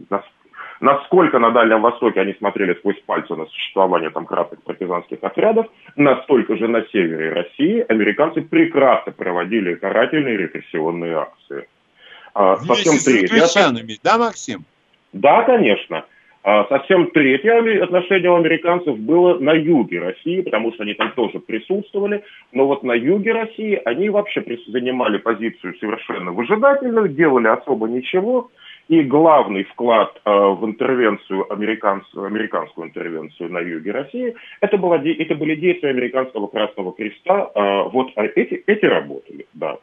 [0.81, 6.57] насколько на Дальнем Востоке они смотрели сквозь пальцы на существование там красных партизанских отрядов, настолько
[6.57, 11.69] же на севере России американцы прекрасно проводили карательные репрессионные акции.
[12.33, 13.29] А, совсем третье.
[14.03, 14.65] Да, Максим?
[15.13, 16.03] Да, конечно.
[16.43, 21.39] А совсем третье отношение у американцев было на юге России, потому что они там тоже
[21.39, 22.21] присутствовали.
[22.51, 28.51] Но вот на юге России они вообще занимали позицию совершенно выжидательную, делали особо ничего.
[28.89, 35.35] И главный вклад э, в интервенцию, американскую, американскую интервенцию на юге России, это, было, это
[35.35, 37.51] были действия американского Красного Креста.
[37.55, 39.77] Э, вот а эти, эти работали, да.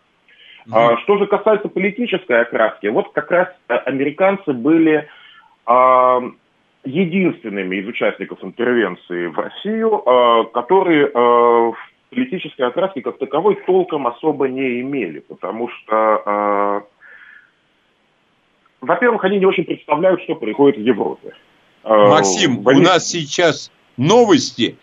[0.66, 0.72] Mm-hmm.
[0.74, 5.08] А, что же касается политической окраски, вот как раз американцы были
[6.84, 11.76] единственными из участников интервенции в Россию, э, которые э, в
[12.08, 16.80] политической окраске как таковой толком особо не имели, потому что, э,
[18.80, 21.34] во-первых, они не очень представляют, что происходит в Европе.
[21.84, 22.80] Максим, Они...
[22.80, 24.76] у нас сейчас новости.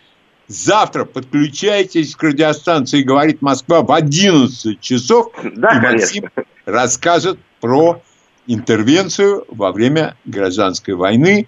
[0.47, 5.31] Завтра подключайтесь к радиостанции «Говорит Москва» в 11 часов.
[5.43, 6.51] Да, и Максим конечно.
[6.65, 8.01] расскажет про
[8.47, 11.47] интервенцию во время гражданской войны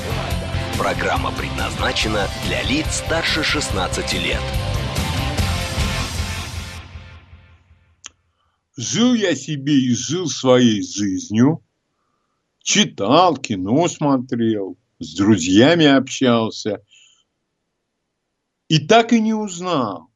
[0.77, 4.41] Программа предназначена для лиц старше 16 лет.
[8.77, 11.63] Жил я себе и жил своей жизнью.
[12.63, 16.81] Читал, кино смотрел, с друзьями общался.
[18.69, 20.09] И так и не узнал,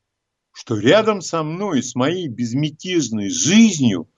[0.51, 4.09] что рядом со мной, с моей безмятежной жизнью,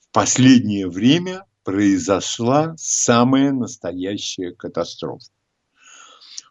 [0.00, 5.32] в последнее время произошла самая настоящая катастрофа.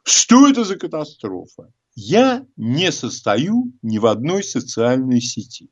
[0.03, 1.71] Что это за катастрофа?
[1.95, 5.69] Я не состою ни в одной социальной сети.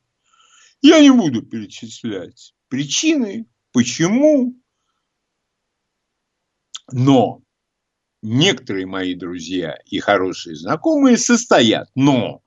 [0.81, 4.55] Я не буду перечислять причины, почему,
[6.93, 7.41] но
[8.21, 12.41] некоторые мои друзья и хорошие знакомые состоят, но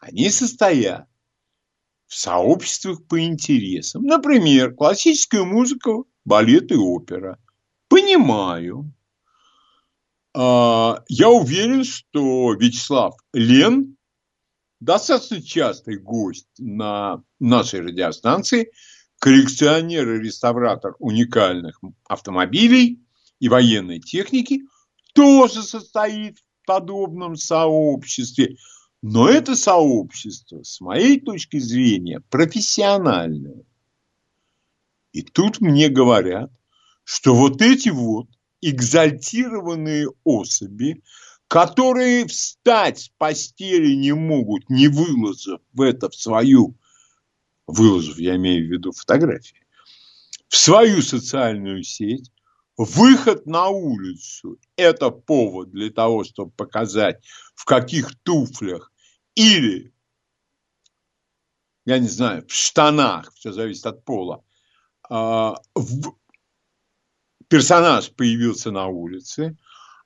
[0.00, 1.06] они состоят
[2.08, 4.02] в сообществах по интересам.
[4.02, 7.38] Например, классическая музыка, балет и опера.
[7.88, 8.92] Понимаю.
[10.34, 13.96] А, я уверен, что Вячеслав Лен
[14.80, 18.72] достаточно частый гость на нашей радиостанции,
[19.18, 23.00] коллекционер и реставратор уникальных автомобилей
[23.38, 24.62] и военной техники,
[25.14, 28.56] тоже состоит в подобном сообществе.
[29.02, 33.64] Но это сообщество, с моей точки зрения, профессиональное.
[35.12, 36.50] И тут мне говорят,
[37.04, 38.28] что вот эти вот
[38.60, 41.02] экзальтированные особи,
[41.48, 46.74] которые встать с постели не могут, не выложив в это в свою,
[47.66, 49.66] выложив, я имею в виду фотографии,
[50.48, 52.32] в свою социальную сеть,
[52.76, 57.22] Выход на улицу– это повод для того, чтобы показать,
[57.54, 58.90] в каких туфлях
[59.34, 59.92] или,
[61.84, 64.42] я не знаю, в штанах, все зависит от пола,
[67.48, 69.56] персонаж появился на улице,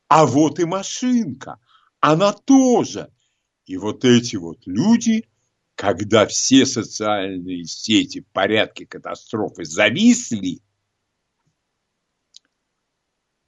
[0.09, 1.61] а вот и машинка,
[2.01, 3.13] она тоже.
[3.67, 5.29] И вот эти вот люди,
[5.75, 10.61] когда все социальные сети в порядке катастрофы зависли,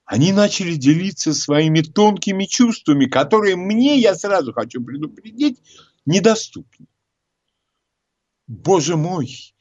[0.04, 5.60] они начали делиться своими тонкими чувствами, которые мне, я сразу хочу предупредить,
[6.06, 6.86] недоступны.
[8.46, 9.54] Боже мой,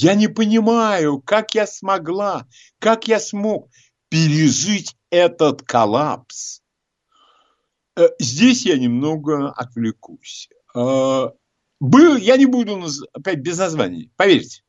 [0.00, 2.46] я не понимаю, как я смогла,
[2.78, 3.68] как я смог
[4.08, 6.62] пережить этот коллапс.
[7.96, 10.48] Э, здесь я немного отвлекусь.
[10.74, 11.28] Э,
[11.80, 12.82] был, я не буду,
[13.12, 14.62] опять без названий, поверьте,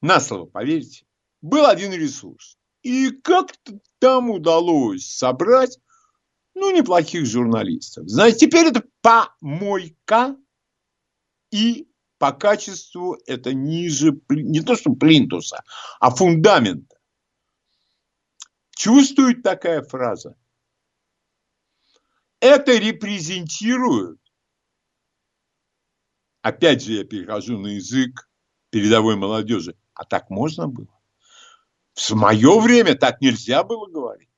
[0.00, 1.04] на слово поверьте,
[1.42, 2.56] был один ресурс.
[2.82, 5.78] И как-то там удалось собрать,
[6.54, 8.08] ну, неплохих журналистов.
[8.08, 10.36] Знаете, теперь это помойка,
[11.50, 11.89] и
[12.20, 15.64] по качеству это ниже, не то что плинтуса,
[16.00, 16.98] а фундамента.
[18.76, 20.36] Чувствует такая фраза?
[22.38, 24.20] Это репрезентирует,
[26.42, 28.28] опять же я перехожу на язык
[28.68, 31.00] передовой молодежи, а так можно было?
[31.94, 34.28] В мое время так нельзя было говорить.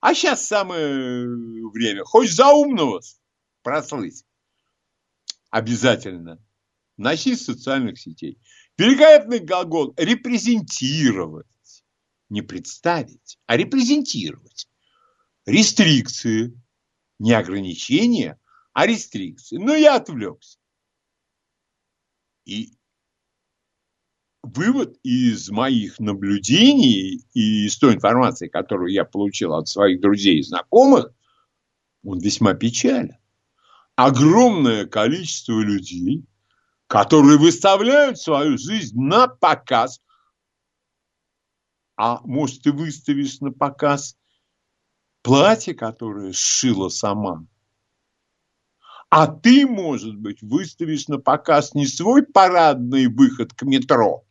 [0.00, 1.26] А сейчас самое
[1.68, 2.04] время.
[2.04, 3.02] Хоть за умного
[3.62, 4.24] прослыть.
[5.50, 6.42] Обязательно.
[6.96, 8.38] С социальных сетей.
[8.78, 11.46] Великолепный глагол репрезентировать.
[12.28, 14.68] Не представить, а репрезентировать.
[15.46, 16.60] Рестрикции.
[17.18, 18.38] Не ограничения,
[18.72, 19.56] а рестрикции.
[19.56, 20.58] Но я отвлекся.
[22.44, 22.74] И
[24.42, 30.42] вывод из моих наблюдений и из той информации, которую я получил от своих друзей и
[30.42, 31.12] знакомых,
[32.04, 33.16] он весьма печален.
[33.96, 36.26] Огромное количество людей,
[36.86, 40.00] которые выставляют свою жизнь на показ,
[41.96, 44.16] а может ты выставишь на показ
[45.22, 47.46] платье, которое сшила сама,
[49.10, 54.26] а ты, может быть, выставишь на показ не свой парадный выход к метро,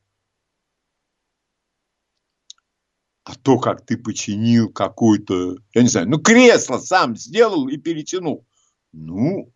[3.23, 8.45] а то, как ты починил какой-то, я не знаю, ну, кресло сам сделал и перетянул.
[8.91, 9.52] Ну,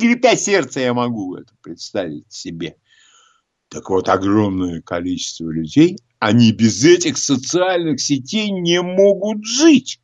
[0.00, 2.76] скрипя сердце я могу это представить себе.
[3.68, 10.00] Так вот, огромное количество людей, они без этих социальных сетей не могут жить.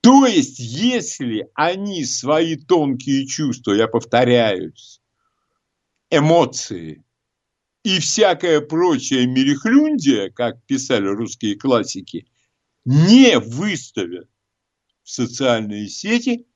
[0.00, 5.00] То есть, если они свои тонкие чувства, я повторяюсь,
[6.10, 7.04] эмоции,
[7.84, 12.26] и всякая прочая мерехлюндия, как писали русские классики,
[12.84, 14.28] не выставят
[15.04, 16.46] в социальные сети,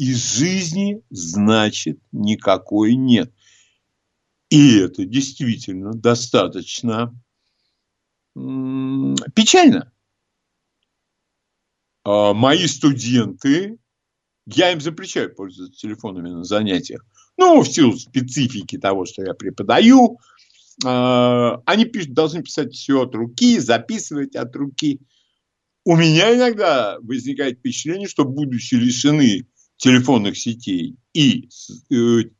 [0.00, 3.30] и жизни, значит, никакой нет.
[4.48, 7.14] И это действительно достаточно
[8.34, 9.92] печально.
[12.02, 13.76] А мои студенты,
[14.46, 17.04] я им запрещаю пользоваться телефонами на занятиях,
[17.36, 20.18] ну, в силу специфики того, что я преподаю,
[20.82, 25.02] а, они пишут, должны писать все от руки, записывать от руки.
[25.84, 29.46] У меня иногда возникает впечатление, что будучи лишены
[29.80, 31.48] телефонных сетей и,
[31.90, 32.30] э,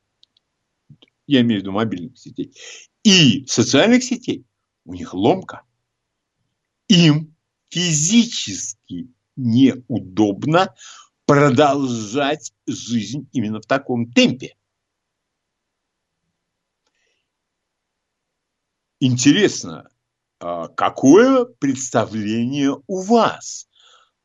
[1.26, 2.54] я имею в виду мобильных сетей,
[3.02, 4.44] и социальных сетей,
[4.84, 5.62] у них ломка.
[6.88, 7.34] Им
[7.70, 10.74] физически неудобно
[11.24, 14.54] продолжать жизнь именно в таком темпе.
[18.98, 19.88] Интересно,
[20.40, 23.69] а какое представление у вас?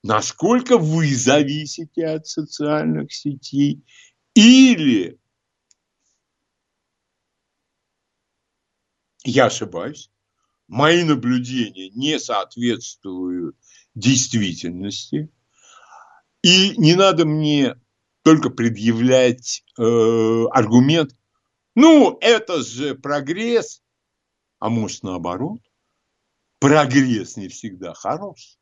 [0.08, 3.84] Насколько вы зависите от социальных сетей?
[4.36, 5.20] Или
[9.24, 10.12] я ошибаюсь,
[10.68, 13.58] мои наблюдения не соответствуют
[13.95, 15.32] действительности,
[16.43, 17.74] и не надо мне
[18.22, 19.82] только предъявлять э,
[20.51, 21.16] аргумент,
[21.74, 23.82] ну, это же прогресс,
[24.60, 25.62] а может наоборот,
[26.60, 28.60] прогресс не всегда хорош.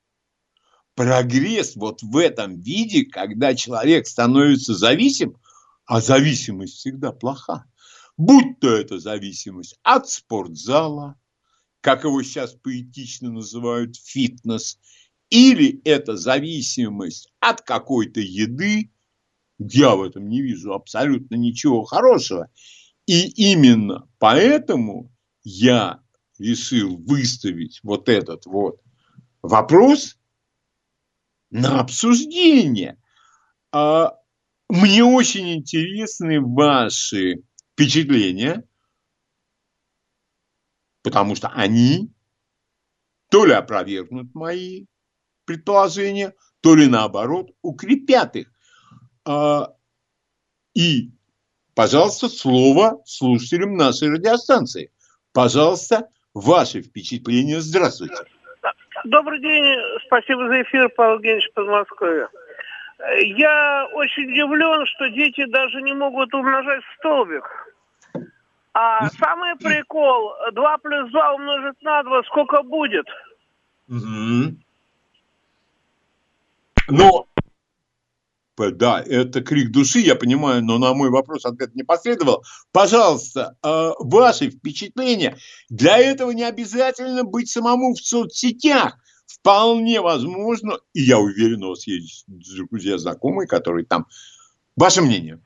[0.95, 5.37] Прогресс вот в этом виде, когда человек становится зависим,
[5.85, 7.65] а зависимость всегда плоха.
[8.15, 11.15] Будь то это зависимость от спортзала,
[11.81, 14.77] как его сейчас поэтично называют, фитнес,
[15.29, 18.91] или это зависимость от какой-то еды,
[19.57, 22.49] я в этом не вижу абсолютно ничего хорошего.
[23.07, 25.11] И именно поэтому
[25.43, 26.01] я
[26.37, 28.81] решил выставить вот этот вот
[29.41, 30.17] вопрос
[31.53, 32.99] на обсуждение.
[33.71, 34.13] А,
[34.69, 37.43] мне очень интересны ваши
[37.73, 38.67] впечатления,
[41.03, 42.11] потому что они
[43.29, 44.85] то ли опровергнут мои
[45.45, 48.51] предположения, то ли наоборот укрепят их.
[49.23, 49.75] А,
[50.73, 51.11] и,
[51.75, 54.91] пожалуйста, слово слушателям нашей радиостанции.
[55.33, 57.61] Пожалуйста, ваши впечатления.
[57.61, 58.15] Здравствуйте.
[59.03, 59.77] Добрый день.
[60.05, 62.29] Спасибо за эфир, Павел Евгеньевич Подмосковье.
[63.21, 67.43] Я очень удивлен, что дети даже не могут умножать столбик.
[68.73, 73.05] А самый прикол, 2 плюс 2 умножить на 2, сколько будет?
[73.89, 74.55] Угу.
[76.89, 77.25] Но
[78.57, 82.43] да, это крик души, я понимаю, но на мой вопрос ответ не последовал.
[82.71, 85.37] Пожалуйста, э, ваши впечатления.
[85.69, 88.97] Для этого не обязательно быть самому в соцсетях.
[89.25, 94.05] Вполне возможно, и я уверен, у вас есть друзья, знакомые, которые там.
[94.75, 95.39] Ваше мнение?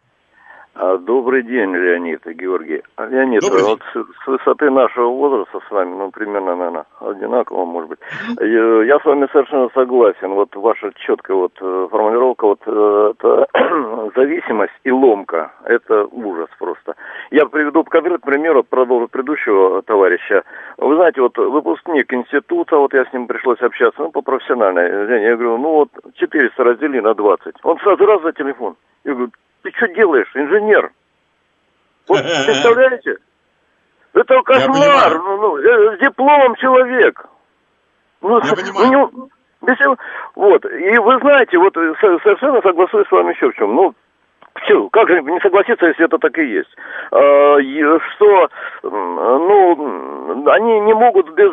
[0.79, 2.83] А, добрый день, Леонид и Георгий.
[2.97, 7.65] А, Леонид, Добрый вот с, с высоты нашего возраста с вами, ну, примерно, наверное, одинаково,
[7.65, 7.99] может быть.
[8.39, 10.33] Я, я с вами совершенно согласен.
[10.33, 13.47] Вот ваша четкая вот э, формулировка, вот э, это
[14.15, 16.95] зависимость и ломка, это ужас просто.
[17.31, 20.43] Я приведу конкретный пример, вот продолжу предыдущего товарища.
[20.77, 25.23] Вы знаете, вот выпускник института, вот я с ним пришлось общаться, ну, по профессиональной.
[25.23, 27.55] Я говорю, ну, вот 400 раздели на 20.
[27.63, 28.75] Он сразу раз за телефон.
[29.03, 29.31] Я говорю,
[29.67, 30.91] ты что делаешь, инженер?
[32.07, 33.17] Вот представляете?
[34.13, 35.17] Это кошмар.
[35.17, 37.25] Ну, ну, э, с дипломом человек.
[38.21, 39.11] Ну, Я понимаю.
[39.13, 39.29] Ну,
[39.61, 39.97] без,
[40.35, 40.65] вот.
[40.65, 43.75] И вы знаете, вот э, совершенно соглашусь с вами еще в чем.
[43.75, 43.93] Ну,
[44.63, 46.73] все, как же не согласиться, если это так и есть?
[47.11, 47.57] А,
[48.15, 48.49] что,
[48.83, 51.51] ну, они не могут без...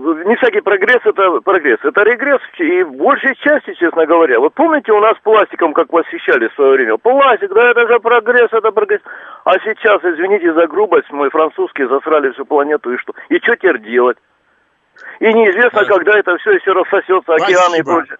[0.00, 4.40] Не всякий прогресс это прогресс, это регресс и в большей части, честно говоря.
[4.40, 6.96] Вот помните, у нас пластиком, как восхищали в свое время?
[6.96, 9.02] Пластик, да это же прогресс, это прогресс.
[9.44, 13.12] А сейчас, извините за грубость, мой французский засрали всю планету и что?
[13.28, 14.16] И что теперь делать?
[15.20, 15.86] И неизвестно, да.
[15.86, 18.18] когда это все еще рассосется, океаны и прочее.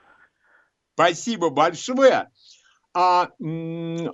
[0.95, 2.29] Спасибо большое.
[2.95, 3.29] А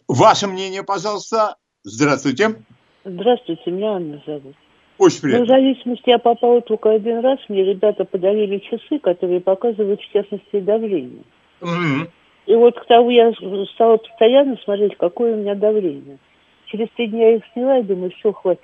[0.07, 1.57] ваше мнение, пожалуйста.
[1.83, 2.57] Здравствуйте.
[3.05, 4.55] Здравствуйте, меня Анна зовут.
[4.99, 5.39] Очень приятно.
[5.41, 7.39] Ну, в зависимости, я попала только один раз.
[7.49, 11.25] Мне ребята подарили часы, которые показывают, в частности, давление.
[11.61, 12.09] mm
[12.47, 13.33] И вот к тому я
[13.75, 16.19] стала постоянно смотреть, какое у меня давление.
[16.67, 18.63] Через три дня я их сняла и думаю, все, хватит.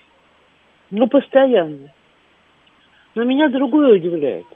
[0.91, 1.93] Ну, постоянно.
[3.14, 4.47] Но меня другое удивляет.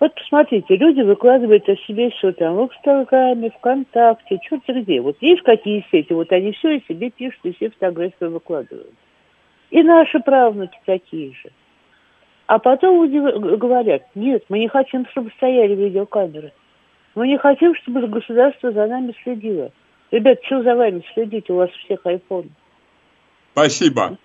[0.00, 5.00] Вот посмотрите, люди выкладывают о себе все там в Инстаграме, ВКонтакте, черт где.
[5.00, 8.90] Вот есть какие сети, вот они все о себе пишут и все фотографии выкладывают.
[9.72, 11.50] И наши правнуки такие же.
[12.46, 13.08] А потом
[13.56, 16.52] говорят, нет, мы не хотим, чтобы стояли видеокамеры.
[17.14, 19.72] Мы не хотим, чтобы государство за нами следило.
[20.10, 21.48] Ребят, что за вами следить?
[21.48, 22.50] У вас всех айфон.
[23.52, 24.18] Спасибо.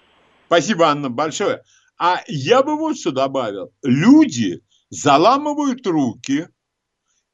[0.48, 1.62] Спасибо, Анна, большое.
[1.98, 3.72] А я бы вот что добавил.
[3.84, 6.50] Люди заламывают руки,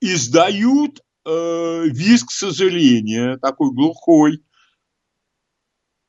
[0.02, 4.44] издают э, визг сожаления, такой глухой,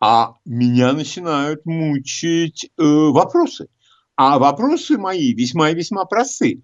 [0.06, 3.68] а меня начинают мучить э, вопросы.
[4.16, 6.62] А вопросы мои весьма и весьма просты.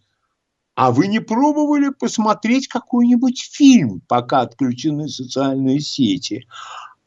[0.75, 6.47] А вы не пробовали посмотреть какой-нибудь фильм, пока отключены социальные сети?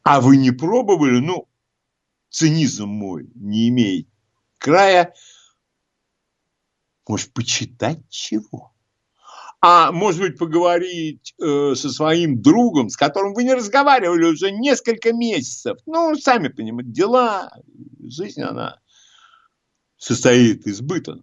[0.02, 1.46] А вы не пробовали, ну,
[2.30, 4.08] цинизм мой не имеет
[4.58, 5.14] края,
[7.06, 8.73] может, почитать чего?
[9.66, 15.14] А может быть поговорить э, со своим другом, с которым вы не разговаривали уже несколько
[15.14, 15.78] месяцев.
[15.86, 17.50] Ну, сами понимаете, дела,
[17.98, 18.78] жизнь, она
[19.96, 21.18] состоит из быта.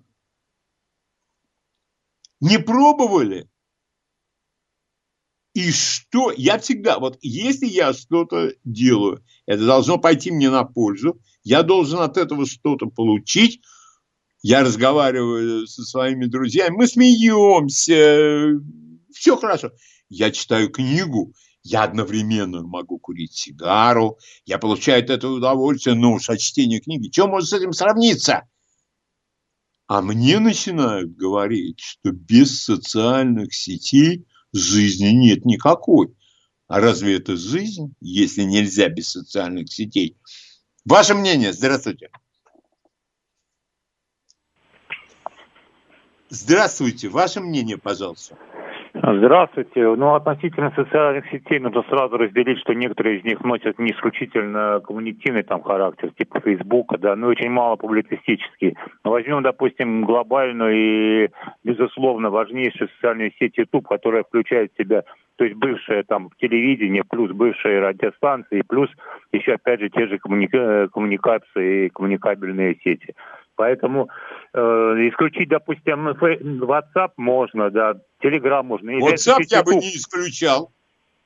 [2.39, 3.47] Не пробовали?
[5.53, 6.31] И что?
[6.35, 11.99] Я всегда, вот если я что-то делаю, это должно пойти мне на пользу, я должен
[11.99, 13.61] от этого что-то получить,
[14.41, 18.59] я разговариваю со своими друзьями, мы смеемся,
[19.13, 19.71] все хорошо.
[20.09, 21.33] Я читаю книгу,
[21.63, 27.09] я одновременно могу курить сигару, я получаю от этого удовольствие, но уж от чтения книги.
[27.09, 28.47] Чем может с этим сравниться?
[29.87, 36.15] А мне начинают говорить, что без социальных сетей жизни нет никакой.
[36.67, 40.17] А разве это жизнь, если нельзя без социальных сетей?
[40.85, 41.51] Ваше мнение?
[41.51, 42.09] Здравствуйте.
[46.31, 47.09] Здравствуйте.
[47.09, 48.37] Ваше мнение, пожалуйста.
[48.93, 49.95] Здравствуйте.
[49.95, 55.43] Ну, относительно социальных сетей нужно сразу разделить, что некоторые из них носят не исключительно коммуникативный
[55.43, 58.77] там характер, типа Фейсбука, да, но очень мало публицистический.
[59.03, 61.29] Возьмем, допустим, глобальную и,
[61.65, 65.03] безусловно, важнейшую социальную сеть YouTube, которая включает в себя
[65.41, 68.91] то есть бывшее там телевидение, плюс бывшие радиостанции, плюс
[69.31, 73.15] еще опять же те же коммуника- коммуникации, коммуникабельные сети.
[73.61, 74.09] Поэтому
[74.53, 77.93] э, исключить, допустим, WhatsApp можно, да,
[78.23, 78.89] Telegram можно.
[78.89, 80.71] WhatsApp я бы не исключал.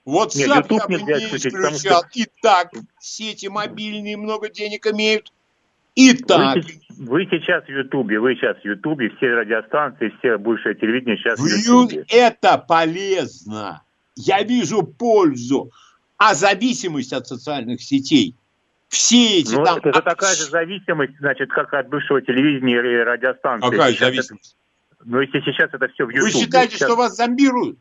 [0.06, 2.04] WhatsApp Нет, я бы не исключал.
[2.04, 2.10] Что...
[2.14, 5.32] Итак, сети мобильные много денег имеют.
[5.96, 6.58] Итак.
[6.90, 11.40] Вы, вы сейчас в Ютубе, вы сейчас в Ютубе, все радиостанции, все бывшее телевидение сейчас
[11.40, 12.04] в Ютубе.
[12.10, 13.82] Это полезно.
[14.18, 15.72] Я вижу пользу.
[16.18, 18.36] А зависимость от социальных сетей
[18.96, 19.78] все эти ну, там...
[19.78, 23.70] Это, это такая же зависимость, значит, как от бывшего телевидения и радиостанции.
[23.70, 24.58] Какая сейчас зависимость?
[24.92, 26.24] Это, ну, если сейчас это все в YouTube.
[26.24, 26.88] Вы считаете, сейчас...
[26.88, 27.78] что вас зомбируют?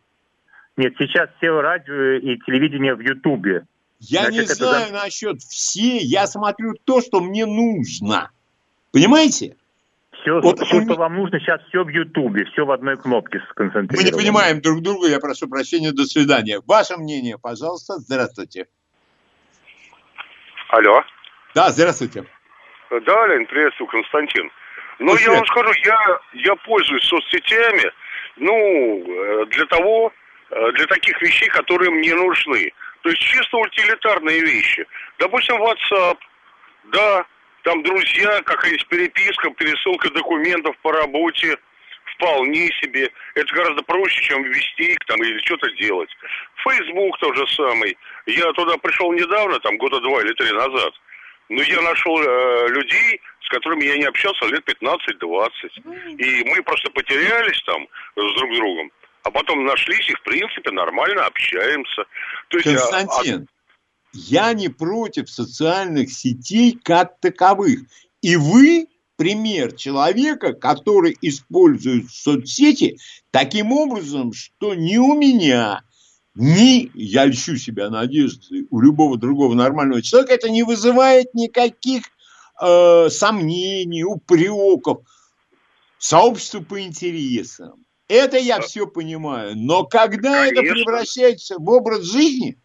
[0.76, 3.64] Нет, сейчас все радио и телевидение в Ютубе.
[4.00, 4.96] Я значит, не знаю зам...
[5.04, 8.30] насчет все, я смотрю то, что мне нужно.
[8.92, 9.56] Понимаете?
[10.20, 10.84] Все, вот все он...
[10.84, 13.96] что вам нужно, сейчас все в Ютубе, все в одной кнопке сконцентрировано.
[13.96, 16.60] Мы не понимаем друг друга, я прошу прощения, до свидания.
[16.66, 18.66] Ваше мнение, пожалуйста, здравствуйте.
[20.74, 21.04] Алло.
[21.54, 22.24] Да, здравствуйте.
[22.90, 24.50] Да, Лень, приветствую, Константин.
[24.98, 27.92] Ну, ну я вам скажу, я, я пользуюсь соцсетями,
[28.36, 30.12] ну, э, для того,
[30.50, 32.72] э, для таких вещей, которые мне нужны.
[33.02, 34.84] То есть чисто утилитарные вещи.
[35.18, 36.18] Допустим, WhatsApp,
[36.86, 37.24] да,
[37.62, 41.56] там друзья, какая-нибудь переписка, пересылка документов по работе,
[42.16, 43.10] вполне себе.
[43.34, 46.10] Это гораздо проще, чем ввести их там или что-то делать.
[46.64, 47.96] Facebook тот же самый.
[48.26, 50.92] Я туда пришел недавно, там года два или три назад.
[51.50, 56.16] Но я нашел э, людей, с которыми я не общался лет 15-20.
[56.16, 58.90] И мы просто потерялись там с друг другом.
[59.24, 62.04] А потом нашлись и, в принципе, нормально общаемся.
[62.48, 63.86] То есть, а, Константин, а...
[64.12, 67.80] я не против социальных сетей как таковых.
[68.22, 72.98] И вы пример человека, который использует соцсети
[73.30, 75.82] таким образом, что ни у меня,
[76.34, 82.04] ни, я льщу себя надежды, у любого другого нормального человека это не вызывает никаких
[82.60, 85.04] э, сомнений, упреков.
[85.98, 87.84] Сообщество по интересам.
[88.08, 89.52] Это я все понимаю.
[89.56, 90.60] Но когда Конечно.
[90.60, 92.56] это превращается в образ жизни...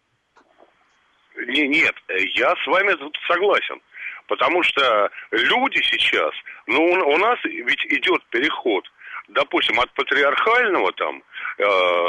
[1.46, 1.94] Нет,
[2.34, 3.80] я с вами тут согласен.
[4.26, 6.32] Потому что люди сейчас,
[6.66, 8.84] ну у нас ведь идет переход,
[9.28, 11.22] допустим, от патриархального там,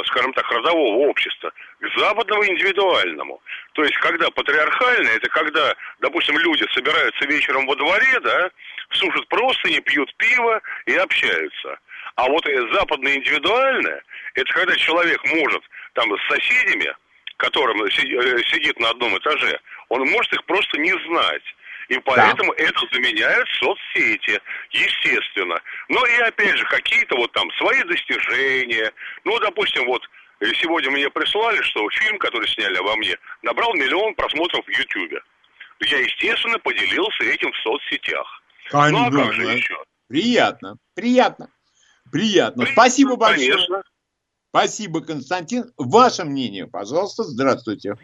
[0.06, 3.42] скажем так, родового общества к западному индивидуальному.
[3.74, 8.50] То есть, когда патриархальное, это когда, допустим, люди собираются вечером во дворе, да,
[8.92, 11.80] сушат простыни, пьют пиво и общаются.
[12.16, 14.02] А вот западное индивидуальное,
[14.36, 16.94] это когда человек может там с соседями,
[17.38, 21.44] которым э, сидит на одном этаже, он может их просто не знать.
[21.92, 22.64] И поэтому да.
[22.64, 24.40] это заменяет соцсети,
[24.70, 25.60] естественно.
[25.90, 28.94] Но и опять же, какие-то вот там свои достижения.
[29.26, 30.02] Ну, допустим, вот
[30.40, 35.20] сегодня мне прислали, что фильм, который сняли обо мне, набрал миллион просмотров в Ютьюбе.
[35.82, 38.42] Я, естественно, поделился этим в соцсетях.
[38.70, 39.10] Конечно.
[39.10, 39.78] Ну, а как же еще?
[40.08, 41.50] Приятно, приятно,
[42.10, 42.64] приятно.
[42.64, 43.52] приятно Спасибо большое.
[43.52, 43.84] Конечно.
[44.52, 45.66] Спасибо, Константин.
[45.78, 47.24] Ваше мнение, пожалуйста.
[47.24, 47.96] Здравствуйте.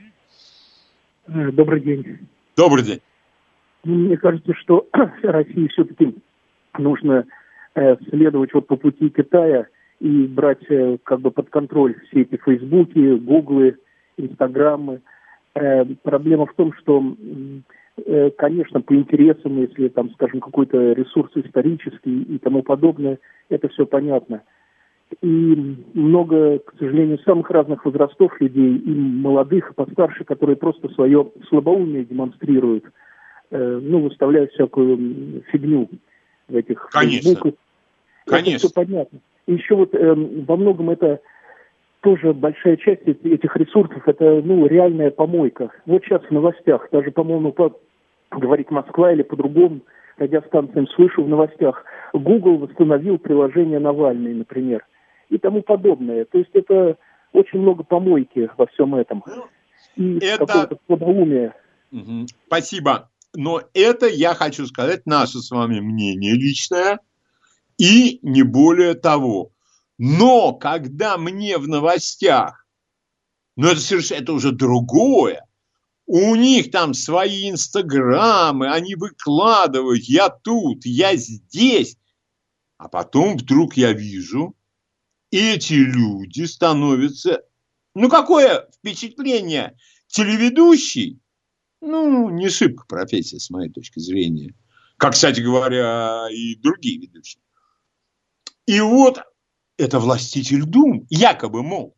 [1.26, 2.28] Добрый день.
[2.58, 3.02] Добрый день.
[3.88, 4.86] Мне кажется, что
[5.24, 6.14] России все-таки
[6.78, 7.26] нужно
[7.74, 9.68] э, следовать вот по пути Китая
[10.02, 13.78] и брать э, как бы под контроль все эти Фейсбуки, Гуглы,
[14.18, 15.00] Инстаграмы.
[15.56, 17.16] Э, проблема в том, что,
[18.38, 24.44] конечно, по интересам, если там, скажем, какой-то ресурс исторический и тому подобное, это все понятно.
[25.22, 31.32] И много, к сожалению, самых разных возрастов людей, и молодых, и постарше, которые просто свое
[31.48, 32.84] слабоумие демонстрируют,
[33.52, 35.90] ну, выставляют всякую фигню
[36.48, 37.30] в этих Конечно.
[37.30, 37.54] Фейсбуках.
[38.26, 38.50] Конечно.
[38.50, 39.20] Это все понятно.
[39.46, 41.22] И еще вот э, во многом это
[42.02, 45.72] тоже большая часть этих ресурсов, это, ну, реальная помойка.
[45.86, 47.78] Вот сейчас в новостях, даже, по-моему, по,
[48.32, 49.82] говорит Москва или по-другому,
[50.18, 51.84] радиостанциям слышу в новостях,
[52.14, 54.86] Google восстановил приложение Навальный, например
[55.30, 56.26] и тому подобное.
[56.26, 56.98] То есть это
[57.34, 59.24] очень много помойки во всем этом.
[59.96, 60.46] И это...
[60.46, 61.56] какого-то слабоумия.
[61.92, 62.28] Угу.
[62.48, 63.10] Спасибо.
[63.38, 67.00] Но это, я хочу сказать, наше с вами мнение личное
[67.78, 69.52] и не более того.
[70.00, 72.66] Но когда мне в новостях,
[73.56, 75.46] ну это совершенно, это уже другое,
[76.08, 81.96] у них там свои инстаграмы, они выкладывают, я тут, я здесь.
[82.80, 84.56] А потом вдруг я вижу,
[85.30, 87.44] эти люди становятся...
[87.94, 89.78] Ну, какое впечатление?
[90.08, 91.20] Телеведущий,
[91.82, 94.54] ну, не шибко профессия, с моей точки зрения.
[94.98, 97.42] Как, кстати говоря, и другие ведущие.
[98.66, 99.22] И вот
[99.78, 101.96] это властитель дум, якобы, мол,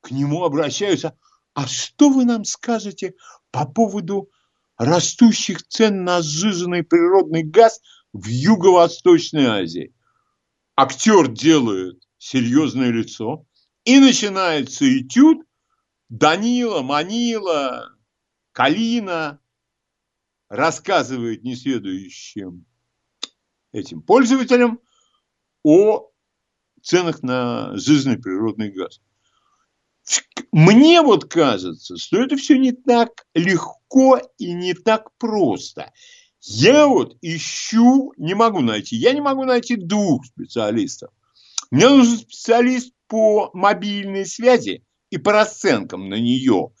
[0.00, 1.18] к нему обращаются.
[1.54, 3.14] А что вы нам скажете
[3.50, 4.30] по поводу
[4.76, 7.80] растущих цен на сжиженный природный газ
[8.12, 9.94] в Юго-Восточной Азии?
[10.76, 13.44] Актер делает серьезное лицо,
[13.84, 15.38] и начинается этюд
[16.08, 17.97] Данила, Манила,
[18.58, 19.38] Калина
[20.48, 22.66] рассказывает несведущим
[23.70, 24.80] этим пользователям
[25.62, 26.10] о
[26.82, 29.00] ценах на жизненный природный газ.
[30.50, 35.92] Мне вот кажется, что это все не так легко и не так просто.
[36.40, 41.12] Я вот ищу, не могу найти, я не могу найти двух специалистов.
[41.70, 46.72] Мне нужен специалист по мобильной связи и по расценкам на нее.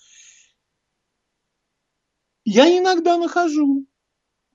[2.50, 3.84] Я иногда нахожу.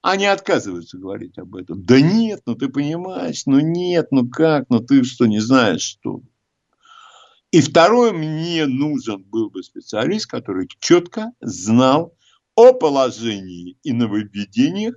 [0.01, 1.85] Они отказываются говорить об этом.
[1.85, 6.21] Да нет, ну ты понимаешь, ну нет, ну как, ну ты что, не знаешь что.
[7.51, 12.17] И второе, мне нужен был бы специалист, который четко знал
[12.55, 14.95] о положении и нововведениях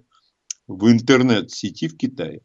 [0.67, 2.41] в интернет-сети в Китае.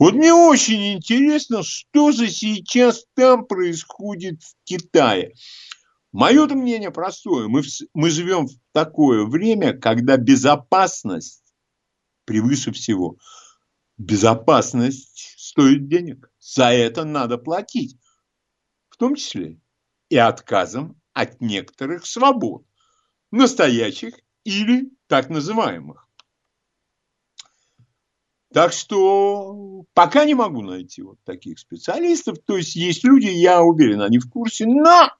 [0.00, 5.34] Вот мне очень интересно, что же сейчас там происходит в Китае.
[6.12, 7.48] Мое мнение простое.
[7.48, 11.44] Мы, мы живем в такое время, когда безопасность
[12.24, 13.18] превыше всего.
[13.98, 16.30] Безопасность стоит денег.
[16.38, 17.98] За это надо платить.
[18.88, 19.60] В том числе
[20.08, 22.64] и отказом от некоторых свобод.
[23.30, 26.08] Настоящих или так называемых.
[28.52, 32.38] Так что пока не могу найти вот таких специалистов.
[32.46, 35.10] То есть есть люди, я уверен, они в курсе, но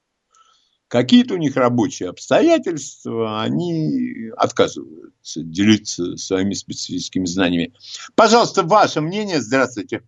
[0.88, 7.72] какие-то у них рабочие обстоятельства, они отказываются делиться своими специфическими знаниями.
[8.16, 9.40] Пожалуйста, ваше мнение.
[9.40, 10.02] Здравствуйте.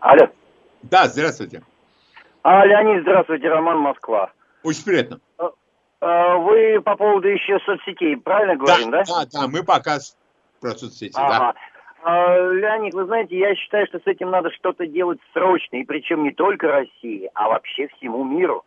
[0.00, 0.28] Алло.
[0.82, 1.62] Да, здравствуйте.
[2.42, 4.30] А, Леонид, здравствуйте, Роман Москва.
[4.62, 5.20] Очень приятно.
[5.38, 5.50] А,
[6.00, 9.02] а, вы по поводу еще соцсетей, правильно говорим, да?
[9.06, 9.98] Да, да, мы пока
[10.60, 11.54] про соцсети, ага.
[11.54, 11.54] да.
[12.52, 16.32] Леонид, вы знаете, я считаю, что с этим надо что-то делать срочно, и причем не
[16.32, 18.62] только России, а вообще всему миру.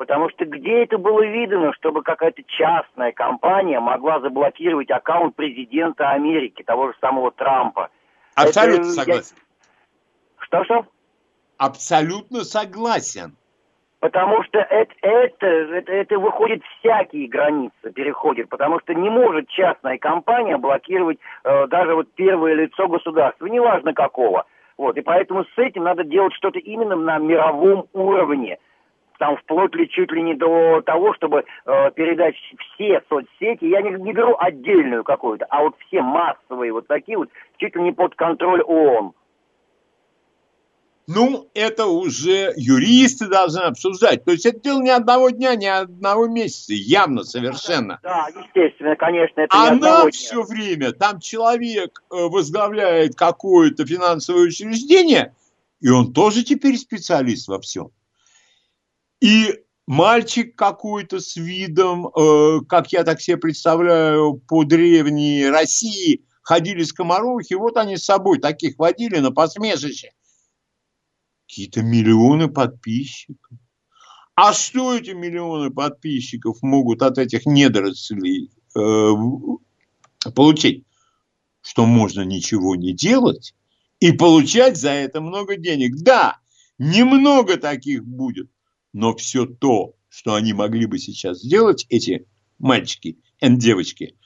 [0.00, 6.62] Потому что где это было видно, чтобы какая-то частная компания могла заблокировать аккаунт президента Америки,
[6.62, 7.90] того же самого Трампа?
[8.34, 9.36] Абсолютно это, согласен.
[10.38, 10.86] Что-что?
[11.58, 13.36] Абсолютно согласен.
[13.98, 18.48] Потому что это, это, это, это выходит всякие границы, переходит.
[18.48, 24.46] Потому что не может частная компания блокировать э, даже вот первое лицо государства, неважно какого.
[24.78, 28.56] Вот, и поэтому с этим надо делать что-то именно на мировом уровне.
[29.20, 32.34] Там вплоть ли чуть ли не до того, чтобы э, передать
[32.74, 37.28] все соцсети, я не, не беру отдельную какую-то, а вот все массовые вот такие вот,
[37.58, 39.12] чуть ли не под контроль ООН.
[41.06, 44.24] Ну, это уже юристы должны обсуждать.
[44.24, 47.98] То есть это дело не одного дня, не одного месяца, явно совершенно.
[48.02, 54.44] Да, естественно, конечно, это а не одного все время, там человек э, возглавляет какое-то финансовое
[54.44, 55.34] учреждение,
[55.82, 57.90] и он тоже теперь специалист во всем.
[59.20, 59.54] И
[59.86, 67.54] мальчик какой-то с видом, э, как я так себе представляю, по древней России, ходили скоморохи,
[67.54, 70.10] вот они с собой таких водили на посмешище
[71.46, 73.58] какие-то миллионы подписчиков.
[74.36, 80.84] А что эти миллионы подписчиков могут от этих недорослей э, получить?
[81.60, 83.54] Что можно ничего не делать
[83.98, 85.96] и получать за это много денег.
[85.96, 86.40] Да,
[86.80, 88.48] Немного таких будет.
[88.92, 92.26] Но все то, что они могли бы сейчас сделать, эти
[92.58, 94.16] мальчики и девочки,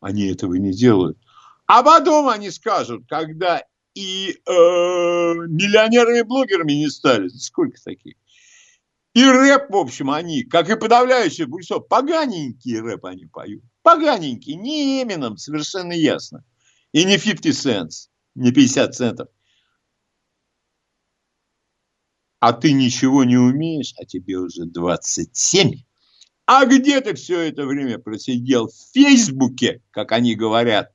[0.00, 1.18] они этого не делают.
[1.66, 3.62] А потом они скажут, когда
[3.94, 8.14] и э, миллионерами и блогерами не стали, сколько таких,
[9.12, 13.64] и рэп, в общем, они, как и подавляющее большинство, поганенький рэп они поют.
[13.82, 16.44] Поганенький, не Эмином, совершенно ясно.
[16.92, 19.28] И не 50 cents, не 50 центов.
[22.40, 25.82] А ты ничего не умеешь, а тебе уже 27.
[26.46, 28.68] А где ты все это время просидел?
[28.68, 30.90] В Фейсбуке, как они говорят.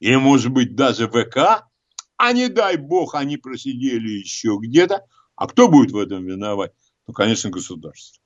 [0.00, 1.66] Или, может быть, даже ВК?
[2.18, 5.04] А не дай бог, они просидели еще где-то.
[5.34, 6.74] А кто будет в этом виноват?
[7.06, 8.22] Ну, конечно, государство.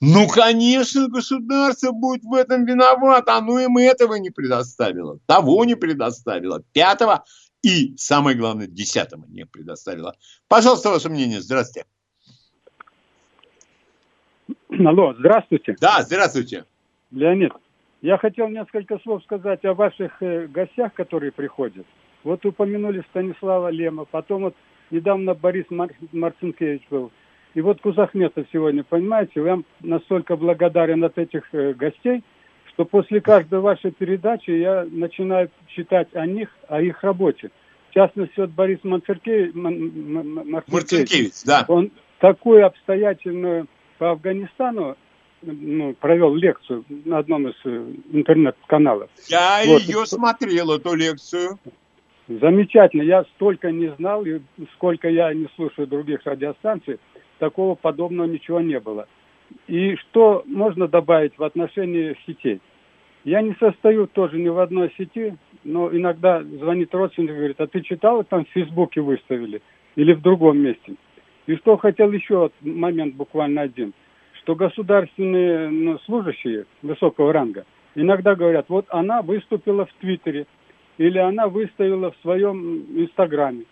[0.00, 3.36] Ну, конечно, государство будет в этом виновато.
[3.36, 5.18] Оно им этого не предоставило.
[5.26, 6.62] Того не предоставило.
[6.72, 7.24] Пятого
[7.62, 10.16] и, самое главное, десятого не предоставило.
[10.48, 11.42] Пожалуйста, ваше мнение.
[11.42, 11.86] Здравствуйте.
[14.70, 15.76] Алло, здравствуйте.
[15.80, 16.64] Да, здравствуйте.
[17.10, 17.52] Леонид,
[18.02, 21.86] я хотел несколько слов сказать о ваших э, гостях, которые приходят.
[22.22, 24.54] Вот упомянули Станислава Лема, потом вот
[24.90, 27.10] недавно Борис Мар- Марцинкевич был–
[27.54, 32.24] и вот Кузахметов сегодня, понимаете, я настолько благодарен от этих э, гостей,
[32.70, 37.50] что после каждой вашей передачи я начинаю читать о них, о их работе.
[37.90, 41.64] В частности, вот Борис Марцинкевич, Марцинкевич да.
[41.68, 43.68] он такую обстоятельную
[43.98, 44.96] по Афганистану
[45.42, 49.10] ну, провел лекцию на одном из э, интернет-каналов.
[49.28, 49.82] Я вот.
[49.82, 51.58] ее смотрел, эту лекцию.
[52.28, 53.02] Замечательно.
[53.02, 54.40] Я столько не знал, и
[54.74, 56.98] сколько я не слушаю других радиостанций
[57.38, 59.06] такого подобного ничего не было.
[59.66, 62.60] И что можно добавить в отношении сетей?
[63.24, 67.66] Я не состою тоже ни в одной сети, но иногда звонит родственник и говорит, а
[67.66, 69.62] ты читал, там в Фейсбуке выставили
[69.96, 70.94] или в другом месте.
[71.46, 73.92] И что хотел еще момент буквально один,
[74.40, 77.64] что государственные ну, служащие высокого ранга
[77.94, 80.46] иногда говорят, вот она выступила в Твиттере
[80.98, 83.64] или она выставила в своем Инстаграме.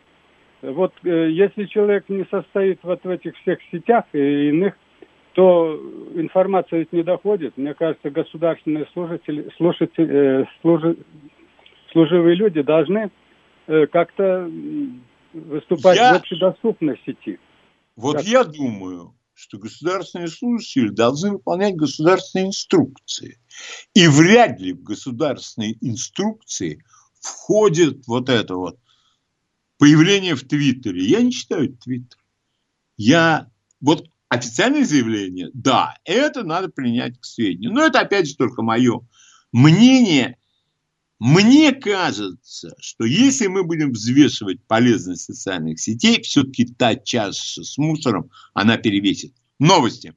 [0.60, 4.74] Вот э, если человек не состоит вот в этих всех сетях и иных,
[5.32, 5.80] то
[6.14, 7.56] информация ведь не доходит.
[7.56, 10.96] Мне кажется, государственные служители, слушатели, э, служи,
[11.90, 13.10] служивые люди должны
[13.66, 14.48] э, как-то
[15.32, 16.14] выступать я...
[16.14, 17.38] в общедоступной сети.
[17.96, 18.26] Вот как...
[18.26, 23.38] я думаю, что государственные служащие должны выполнять государственные инструкции.
[23.94, 26.84] И вряд ли в государственные инструкции
[27.20, 28.78] входит вот это вот
[29.78, 31.04] появление в Твиттере.
[31.04, 32.18] Я не читаю Твиттер.
[32.96, 33.50] Я
[33.80, 37.72] вот официальное заявление, да, это надо принять к сведению.
[37.72, 39.06] Но это опять же только мое
[39.50, 40.38] мнение.
[41.24, 48.28] Мне кажется, что если мы будем взвешивать полезность социальных сетей, все-таки та чаша с мусором,
[48.54, 49.32] она перевесит.
[49.60, 50.14] Новости.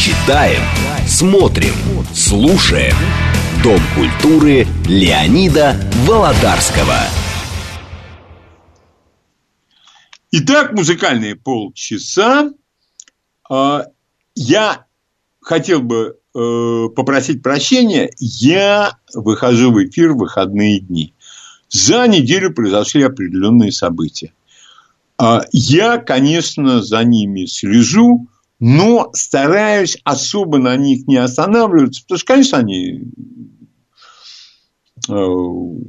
[0.00, 0.62] Читаем,
[1.06, 1.74] смотрим,
[2.14, 2.94] слушаем.
[3.62, 7.00] Дом культуры Леонида Володарского.
[10.30, 12.50] Итак, музыкальные полчаса.
[13.50, 13.84] А,
[14.34, 14.86] я
[15.48, 18.10] хотел бы э, попросить прощения.
[18.18, 21.14] Я выхожу в эфир в выходные дни.
[21.70, 24.34] За неделю произошли определенные события.
[25.16, 28.28] А, я, конечно, за ними слежу,
[28.60, 33.04] но стараюсь особо на них не останавливаться, потому что, конечно, они
[35.08, 35.12] э,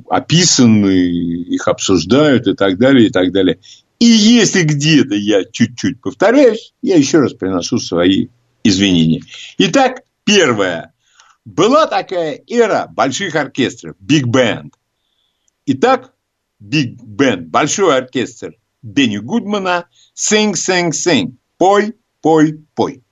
[0.10, 3.60] описаны, их обсуждают и так далее, и так далее.
[4.00, 8.28] И если где-то я чуть-чуть повторяюсь, я еще раз приношу свои
[8.64, 9.22] извинения.
[9.58, 10.94] Итак, первое.
[11.46, 14.76] Была такая эра больших оркестров, биг бенд.
[15.66, 16.14] Итак,
[16.60, 23.04] биг бенд, большой оркестр Бенни Гудмана, sing, sing, sing, пой, пой, пой.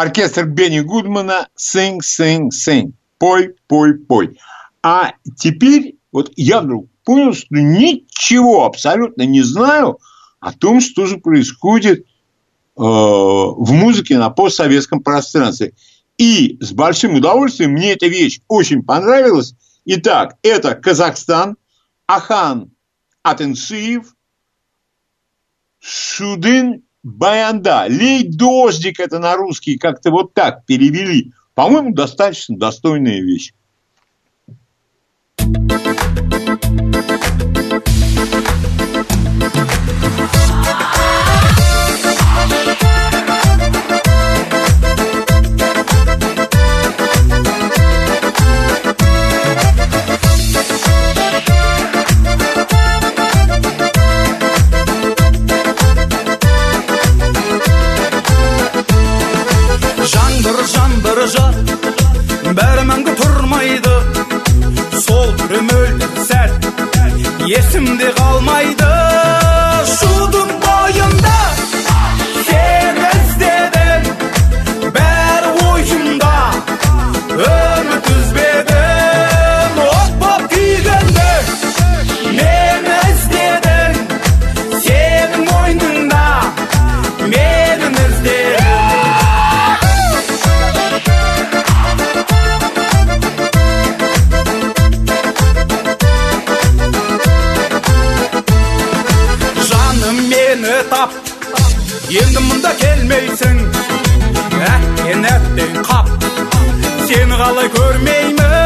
[0.00, 2.92] Оркестр Бенни Гудмана «Sing, sing, sing».
[3.18, 4.38] Пой, пой, пой.
[4.82, 9.98] А теперь вот я вдруг понял, что ничего абсолютно не знаю
[10.40, 12.04] о том, что же происходит э,
[12.76, 15.74] в музыке на постсоветском пространстве.
[16.16, 19.54] И с большим удовольствием мне эта вещь очень понравилась.
[19.84, 21.56] Итак, это Казахстан,
[22.06, 22.70] Ахан
[23.22, 24.14] Атенсиев,
[25.78, 27.86] Шудын Баянда.
[27.88, 31.32] Лей дождик, это на русский как-то вот так перевели.
[31.54, 33.52] По-моему, достаточно достойная вещь.
[63.60, 63.96] қалмайды
[65.04, 65.68] сол үрім
[66.28, 66.68] сәт
[67.52, 69.09] есімде қалмайды
[100.88, 101.10] тап
[102.10, 103.60] енді мұнда келмейсің
[104.70, 106.08] әттең әттең қап
[107.08, 108.59] сені қалай көрмеймін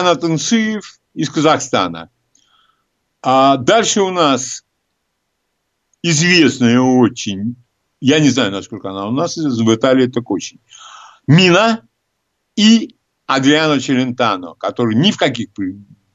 [0.00, 2.08] Ахан Атуншиев из Казахстана.
[3.22, 4.64] А дальше у нас
[6.02, 7.56] известная очень,
[8.00, 10.60] я не знаю, насколько она у нас в Италии так очень,
[11.26, 11.82] Мина
[12.56, 12.96] и
[13.26, 15.48] Адриано Челентано, который ни в каких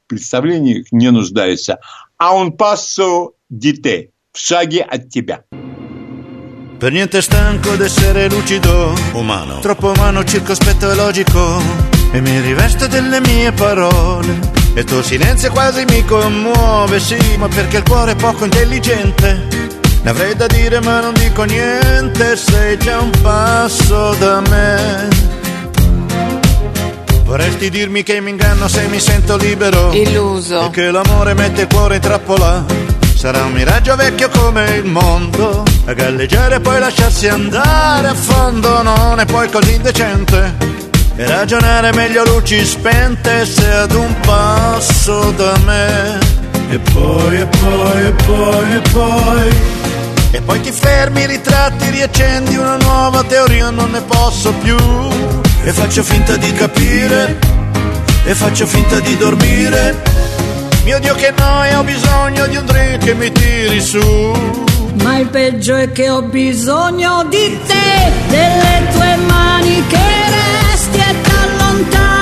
[0.07, 1.79] представлениях не нуждается.
[2.17, 5.45] А он пассо дите, в шаге от тебя.
[6.77, 13.19] Per niente stanco d'essere lucido, umano, troppo umano, circospetto e logico, e mi riveste delle
[13.19, 14.39] mie parole.
[14.73, 19.47] E il tuo silenzio quasi mi commuove, sì, ma perché il cuore è poco intelligente.
[20.01, 25.07] Ne avrei da dire ma non dico niente, sei già un passo da me.
[27.25, 29.91] Vorresti dirmi che mi inganno se mi sento libero?
[29.91, 30.67] Illuso.
[30.67, 32.63] E che l'amore mette il cuore in trappola?
[33.13, 38.83] Sarà un miraggio vecchio come il mondo A galleggiare e poi lasciarsi andare a fondo
[38.83, 40.84] Non è poi così indecente
[41.17, 46.19] E ragionare meglio luci spente Se ad un passo da me
[46.69, 49.85] E poi, e poi, e poi, e poi
[50.35, 54.75] E poi ti fermi, ritratti, riaccendi una nuova teoria, non ne posso più.
[55.63, 57.37] E faccio finta di capire,
[58.25, 59.95] e faccio finta di dormire.
[60.83, 64.33] Mio Dio che noia, ho bisogno di un drink che mi tiri su.
[65.01, 70.34] Ma il peggio è che ho bisogno di te, delle tue mani che
[71.75, 72.14] contar.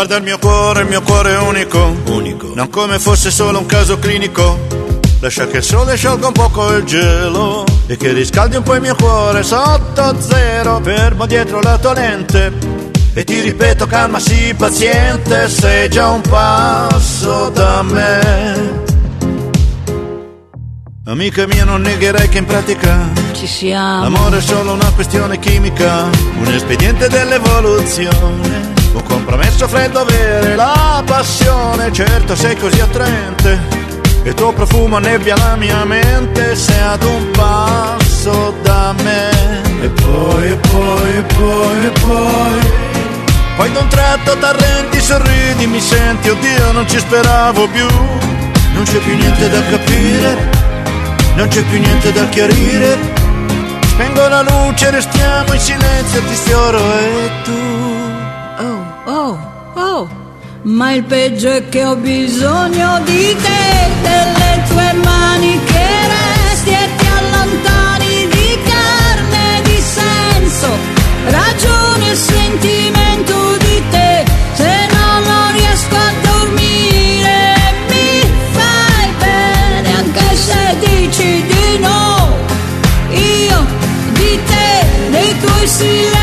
[0.00, 3.66] Guarda il mio cuore, il mio cuore è unico, unico, non come fosse solo un
[3.66, 4.58] caso clinico.
[5.20, 8.80] Lascia che il sole sciolga un poco il gelo e che riscaldi un po' il
[8.80, 12.50] mio cuore sotto zero, fermo dietro la tua lente.
[13.12, 18.84] E ti ripeto, calma, sii paziente, sei già un passo da me.
[21.04, 24.04] Amica mia, non negherai che in pratica Ci siamo.
[24.04, 26.04] L'amore è solo una questione chimica,
[26.38, 28.79] un espediente dell'evoluzione.
[28.92, 31.92] Un compromesso fra il dovere e la passione.
[31.92, 33.58] Certo sei così attraente.
[34.24, 36.54] Il tuo profumo nebbia la mia mente.
[36.56, 39.30] Sei ad un passo da me.
[39.82, 42.88] E poi, e poi, e poi, e poi.
[43.56, 47.86] Poi da un tratto t'arrendi, sorridi, mi senti, oddio, non ci speravo più.
[48.72, 50.48] Non c'è più niente da capire.
[51.34, 52.98] Non c'è più niente da chiarire.
[53.86, 57.69] Spengo la luce, restiamo in silenzio, ti sfioro e tu.
[59.74, 60.08] Oh.
[60.62, 66.88] Ma il peggio è che ho bisogno di te, delle tue mani che resti e
[66.98, 70.68] ti allontani di carne, di senso,
[71.28, 74.24] ragione e sentimento di te.
[74.52, 77.54] Se no non riesco a dormire,
[77.88, 78.20] mi
[78.52, 82.36] fai bene anche se dici di no.
[83.12, 83.66] Io
[84.12, 86.19] di te, dei tuoi silenzi,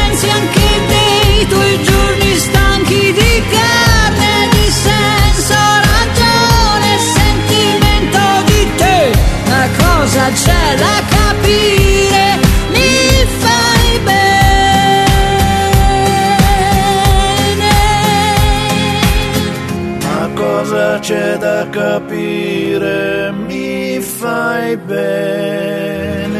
[20.99, 23.31] c'è da capire?
[23.31, 26.35] Mi fai bene.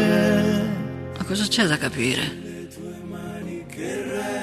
[1.16, 2.46] Ma cosa c'è da capire?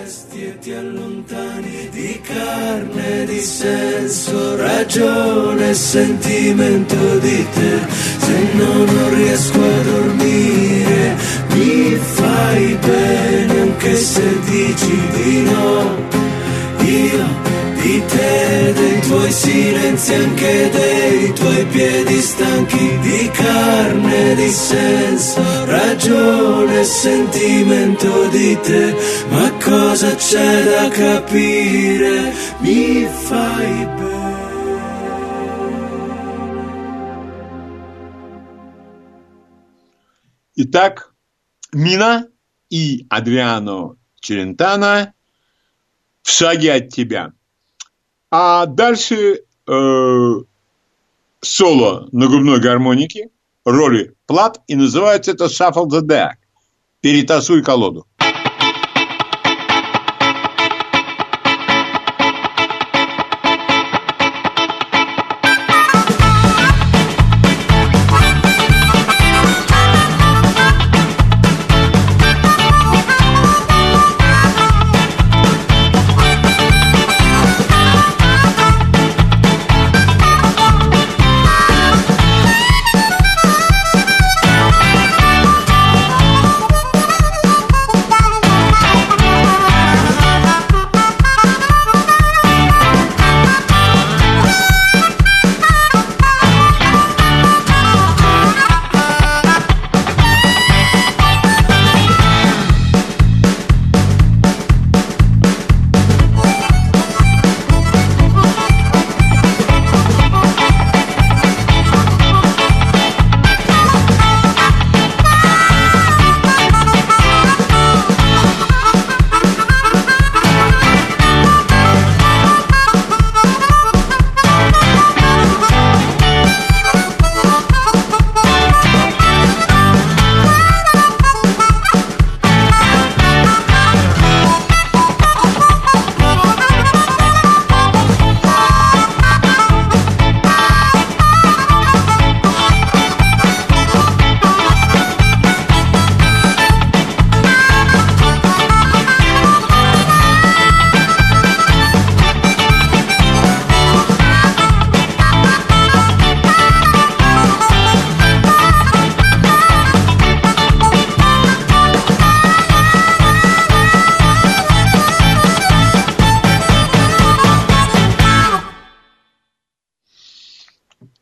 [0.05, 7.79] resti e ti allontani di carne, di senso, ragione e sentimento di te.
[8.17, 11.15] Se no non riesco a dormire,
[11.49, 16.03] mi fai bene anche se dici di no.
[16.85, 17.53] Io
[17.84, 26.80] di te, dei tuoi silenzi, anche dei tuoi piedi stanchi di carne, di senso, ragione
[26.80, 28.94] e sentimento di te.
[29.30, 32.32] Ma cosa c'è da capire?
[32.60, 34.18] Mi fai bene.
[40.62, 41.14] Итак,
[41.72, 42.28] Мина
[42.68, 45.14] и Адриано Челентано
[46.22, 47.32] в шаге от тебя.
[48.31, 50.33] А дальше э,
[51.41, 53.29] соло на губной гармонике,
[53.63, 56.35] роли плат, и называется это Shuffle the Deck.
[57.01, 58.07] Перетасуй колоду.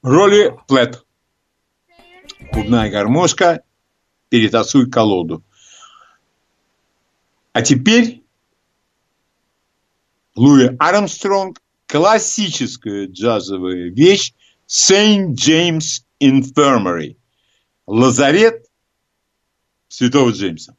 [0.04, 1.04] Роли плет.
[2.52, 3.64] Губная гармошка,
[4.30, 5.44] перетасуй колоду.
[7.54, 8.24] А теперь
[10.36, 14.34] Луи Армстронг, классическая джазовая вещь
[14.68, 15.34] St.
[15.34, 17.18] James Infirmary.
[17.86, 18.68] Лазарет
[19.88, 20.76] Святого Джеймса.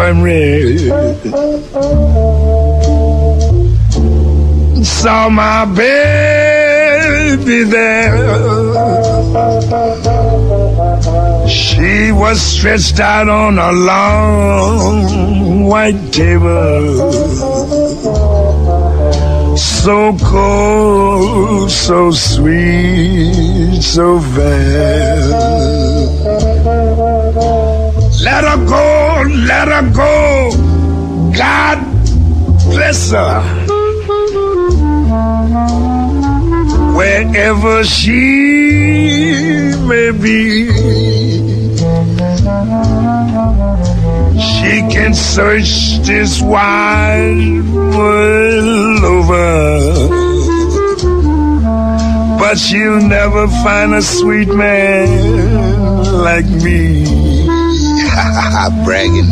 [0.00, 0.78] James Infirmary.
[4.84, 8.16] Saw my baby there.
[11.48, 17.12] She was stretched out on a long white table.
[19.56, 25.59] So cold, so sweet, so fair.
[29.30, 30.50] Let her go.
[31.36, 31.78] God
[32.64, 33.40] bless her.
[36.96, 38.18] Wherever she
[39.86, 40.70] may be,
[44.38, 50.30] she can search this wide world over.
[52.38, 55.06] But she'll never find a sweet man
[56.22, 56.99] like me.
[58.84, 59.30] bragging.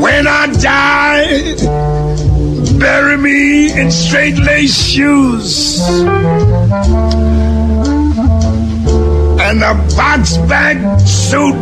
[0.00, 1.54] When I die,
[2.78, 5.80] bury me in straight lace shoes
[9.40, 11.56] and a box bag suit,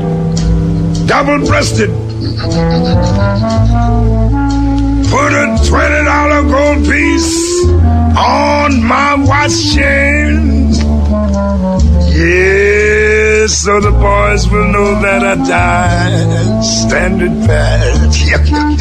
[1.07, 1.91] double breasted.
[5.11, 7.65] Put a twenty dollar gold piece
[8.17, 10.71] on my watch chain.
[12.15, 12.78] Yeah
[13.49, 18.78] so the boys will know that I died standing pat.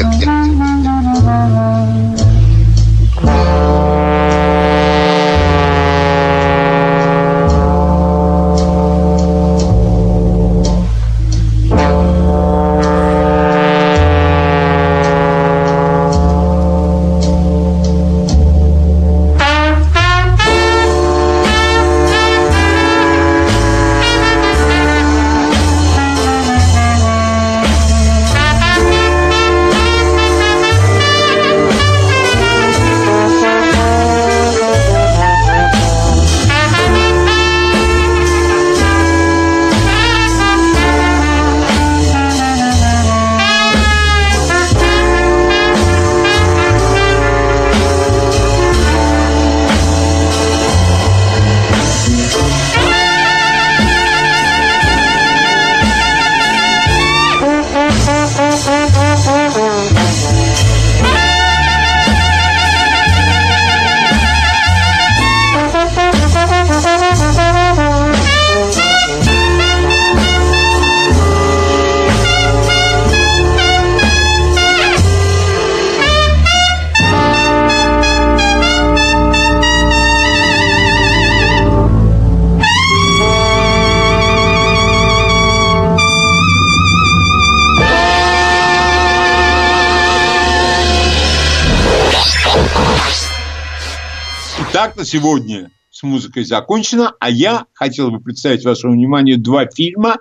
[95.08, 100.18] Сегодня с музыкой закончено, а я хотел бы представить вашему вниманию два фильма,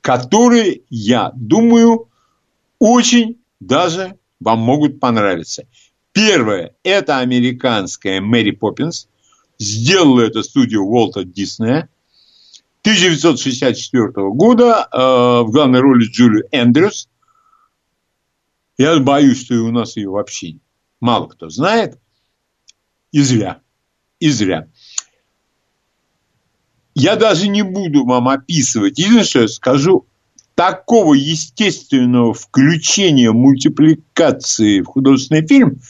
[0.00, 2.08] которые, я думаю,
[2.78, 5.64] очень даже вам могут понравиться.
[6.12, 9.08] Первое– это американская Мэри Поппинс.
[9.58, 11.88] Сделала это студию Уолта Диснея.
[12.80, 17.10] 1964 года э, в главной роли Джулию Эндрюс.
[18.78, 20.56] Я боюсь, что и у нас ее вообще
[20.98, 22.00] мало кто знает.
[23.12, 23.60] И зря.
[24.20, 24.68] И зря.
[26.94, 28.98] Я даже не буду вам описывать.
[28.98, 30.06] Единственное, что я скажу,
[30.54, 35.80] такого естественного включения мультипликации в художественный фильм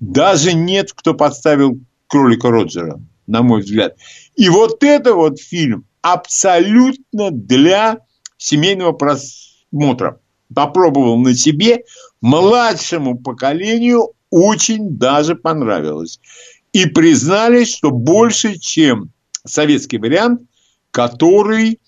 [0.00, 3.96] даже нет, кто подставил кролика Роджера, на мой взгляд.
[4.36, 7.98] И вот это вот фильм абсолютно для
[8.36, 10.20] семейного просмотра.
[10.54, 11.84] Попробовал на себе,
[12.20, 16.20] младшему поколению очень даже понравилось.
[16.72, 19.10] И признались, что больше, чем
[19.44, 20.42] советский вариант,
[20.90, 21.80] который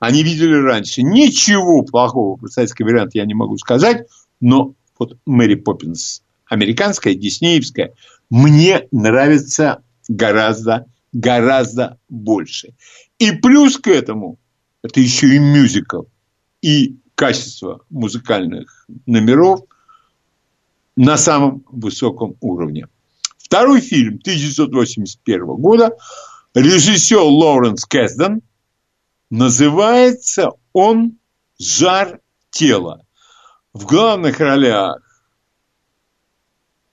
[0.00, 1.02] они видели раньше.
[1.02, 4.06] Ничего плохого про советский вариант я не могу сказать,
[4.40, 7.92] но вот Мэри Поппинс, американская, диснеевская,
[8.30, 12.74] мне нравится гораздо, гораздо больше.
[13.18, 14.38] И плюс к этому,
[14.82, 16.02] это еще и мюзикл,
[16.62, 19.60] и качество музыкальных номеров
[20.96, 22.86] на самом высоком уровне.
[23.50, 25.96] Второй фильм 1981 года
[26.54, 28.42] режиссер Лоуренс Кэсден.
[29.28, 31.18] Называется он
[31.58, 32.20] «Жар
[32.50, 33.04] тела».
[33.72, 35.02] В главных ролях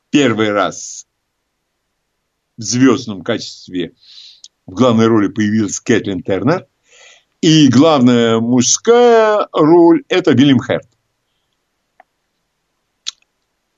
[0.09, 1.05] первый раз
[2.57, 3.93] в звездном качестве
[4.65, 6.65] в главной роли появилась Кэтлин Тернер.
[7.39, 10.89] И главная мужская роль– это Вильям Херт.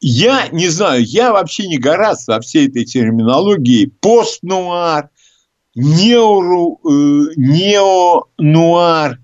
[0.02, 5.10] Я не знаю, я вообще не гораздо во всей этой терминологии постнуар,
[5.76, 9.20] неору, э, неонуар,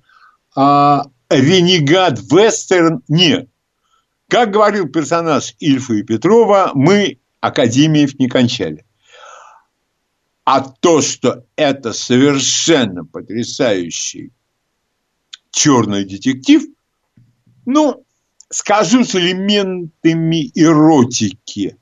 [0.56, 0.97] э,
[1.30, 3.02] ренегат, вестерн.
[3.07, 3.49] Нет.
[4.27, 8.85] Как говорил персонаж Ильфа и Петрова, мы академиев не кончали.
[10.43, 14.31] А то, что это совершенно потрясающий
[15.52, 16.64] черный детектив,
[17.65, 18.05] ну,
[18.56, 21.76] скажу с элементами эротики.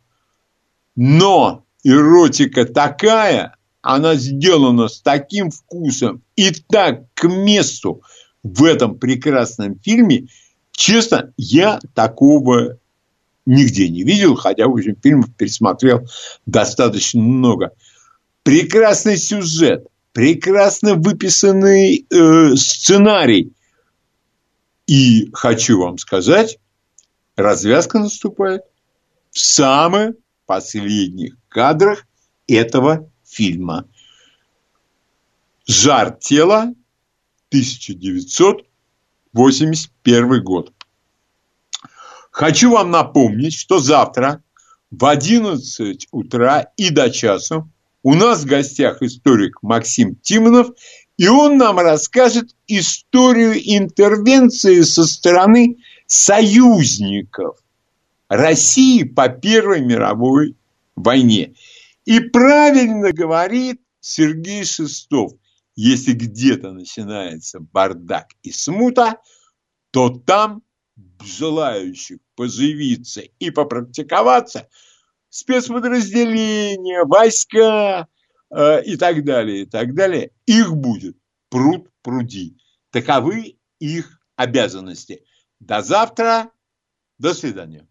[0.96, 8.02] Но эротика такая, она сделана с таким вкусом и так к месту
[8.42, 10.30] в этом прекрасном фильме.
[10.72, 12.80] Честно, я такого
[13.46, 16.08] нигде не видел, хотя, в общем, фильмов пересмотрел
[16.48, 17.74] достаточно много.
[18.42, 23.54] Прекрасный сюжет, прекрасно выписанный э, сценарий.
[24.88, 26.58] И хочу вам сказать,
[27.36, 28.64] развязка наступает
[29.32, 30.16] в самых
[30.46, 32.06] последних кадрах
[32.48, 33.88] этого фильма.
[35.66, 36.74] «Жар тела»,
[37.54, 40.74] 1981 год.
[42.32, 44.42] Хочу вам напомнить, что завтра
[44.90, 47.70] в 11 утра и до часу
[48.02, 50.70] у нас в гостях историк Максим Тимонов,
[51.16, 55.78] и он нам расскажет историю интервенции со стороны
[56.14, 57.58] союзников
[58.30, 60.56] России по Первой мировой
[60.96, 61.56] войне.
[62.06, 65.34] И правильно говорит Сергей Шестов,
[65.76, 69.22] если где-то начинается бардак и смута,
[69.90, 70.62] то там
[71.24, 74.70] желающих поживиться и попрактиковаться
[75.30, 78.08] спецподразделения, войска
[78.52, 81.18] э, и так далее, и так далее, их будет
[81.50, 82.56] пруд пруди.
[82.92, 85.24] Таковы их обязанности.
[85.66, 86.52] До завтра.
[87.18, 87.88] До свидания.